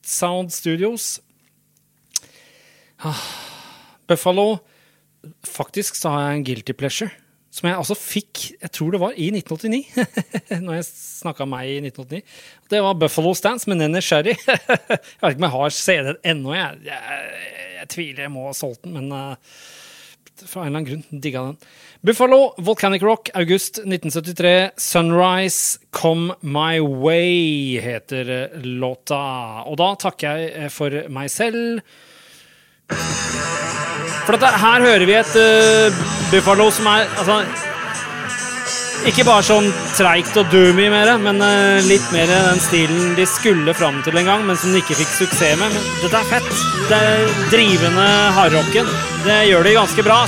Sound 0.02 0.50
Studios. 0.50 1.20
Ah, 3.02 3.16
Buffalo 4.06 4.60
Faktisk 5.44 5.96
så 5.96 6.12
har 6.14 6.22
jeg 6.28 6.38
en 6.38 6.44
guilty 6.44 6.72
pleasure. 6.72 7.10
Som 7.50 7.66
jeg 7.66 7.80
altså 7.80 7.96
fikk, 7.98 8.44
jeg 8.62 8.70
tror 8.70 8.94
det 8.94 9.00
var 9.02 9.16
i 9.18 9.26
1989. 9.34 9.80
Når 10.64 10.76
jeg 10.76 10.86
snakka 10.86 11.46
meg 11.50 11.66
i 11.66 11.80
1989. 11.82 12.22
Det 12.70 12.82
var 12.84 12.98
Buffalo 13.00 13.34
Stance 13.34 13.70
med 13.70 13.80
Nenny 13.80 14.02
Sherry. 14.04 14.36
jeg 14.46 14.62
vet 14.78 15.32
ikke 15.32 15.40
om 15.40 15.46
jeg 15.48 15.54
har 15.56 15.74
CD-en 15.74 16.20
ennå. 16.32 16.54
Jeg, 16.54 16.78
jeg, 16.86 17.20
jeg 17.80 17.90
tviler, 17.96 18.24
jeg 18.28 18.34
må 18.36 18.46
ha 18.46 18.54
solgt 18.54 18.84
den. 18.86 18.94
Men 18.94 19.10
uh, 19.10 19.56
For 20.44 20.62
en 20.62 20.70
eller 20.70 20.78
annen 20.78 20.88
grunn 20.92 21.22
digga 21.26 21.42
den. 21.48 21.58
Buffalo, 22.06 22.38
Volcanic 22.62 23.02
Rock, 23.02 23.32
august 23.34 23.82
1973. 23.82 24.70
Sunrise, 24.78 25.82
Come 25.90 26.38
My 26.40 26.78
Way 26.78 27.80
heter 27.82 28.30
eh, 28.36 28.62
låta. 28.62 29.66
Og 29.66 29.76
da 29.82 29.90
takker 30.00 30.38
jeg 30.38 30.54
eh, 30.54 30.70
for 30.72 31.02
meg 31.10 31.34
selv. 31.34 31.82
For 34.30 34.38
dette, 34.38 34.58
her 34.62 34.84
hører 34.86 35.02
vi 35.08 35.14
et 35.18 35.30
uh, 35.42 36.02
Buffalo 36.30 36.68
som 36.70 36.86
er 36.86 37.08
altså, 37.18 37.40
ikke 39.10 39.24
bare 39.26 39.42
sånn 39.42 39.66
treigt 39.96 40.38
og 40.38 40.46
doomy 40.52 40.86
mer, 40.92 41.10
men 41.18 41.42
uh, 41.42 41.82
litt 41.88 42.06
mer 42.14 42.30
den 42.30 42.62
stilen 42.62 43.16
de 43.18 43.26
skulle 43.26 43.74
fram 43.74 43.98
til 44.06 44.22
en 44.22 44.30
gang, 44.30 44.46
men 44.46 44.54
som 44.54 44.70
de 44.70 44.84
ikke 44.84 45.00
fikk 45.00 45.10
suksess 45.16 45.58
med. 45.58 45.74
Men 45.74 45.90
dette 46.04 46.22
er 46.22 46.30
fett. 46.30 46.62
Det 46.92 47.02
er 47.10 47.26
drivende 47.50 48.06
hardrocken. 48.38 48.94
Det 49.26 49.42
gjør 49.50 49.66
de 49.66 49.76
ganske 49.80 50.06
bra. 50.06 50.22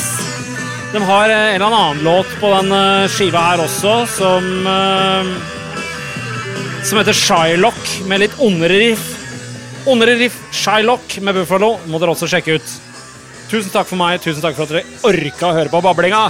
De 0.90 1.06
har 1.06 1.30
eh, 1.30 1.46
en 1.54 1.62
eller 1.62 1.70
annen 1.70 2.02
låt 2.02 2.36
på 2.42 2.50
den 2.58 2.76
skiva 3.14 3.46
her 3.52 3.62
også, 3.70 3.96
som 4.18 4.70
Som 6.82 6.98
heter 6.98 7.14
Shylock, 7.14 8.00
med 8.10 8.26
litt 8.26 8.40
ondere 8.42 8.82
riff. 8.82 9.12
Ondere 9.86 10.18
riff 10.18 10.42
Shylock 10.50 11.20
med 11.22 11.38
Buffalo 11.38 11.76
må 11.86 12.02
dere 12.02 12.18
også 12.18 12.34
sjekke 12.34 12.58
ut. 12.58 12.80
Tusen 13.52 13.68
takk 13.68 13.84
for 13.90 14.00
meg. 14.00 14.16
Tusen 14.24 14.40
takk 14.40 14.56
for 14.56 14.64
at 14.64 14.70
dere 14.72 15.00
orka 15.04 15.50
å 15.50 15.56
høre 15.58 15.68
på 15.68 15.80
bablinga. 15.84 16.22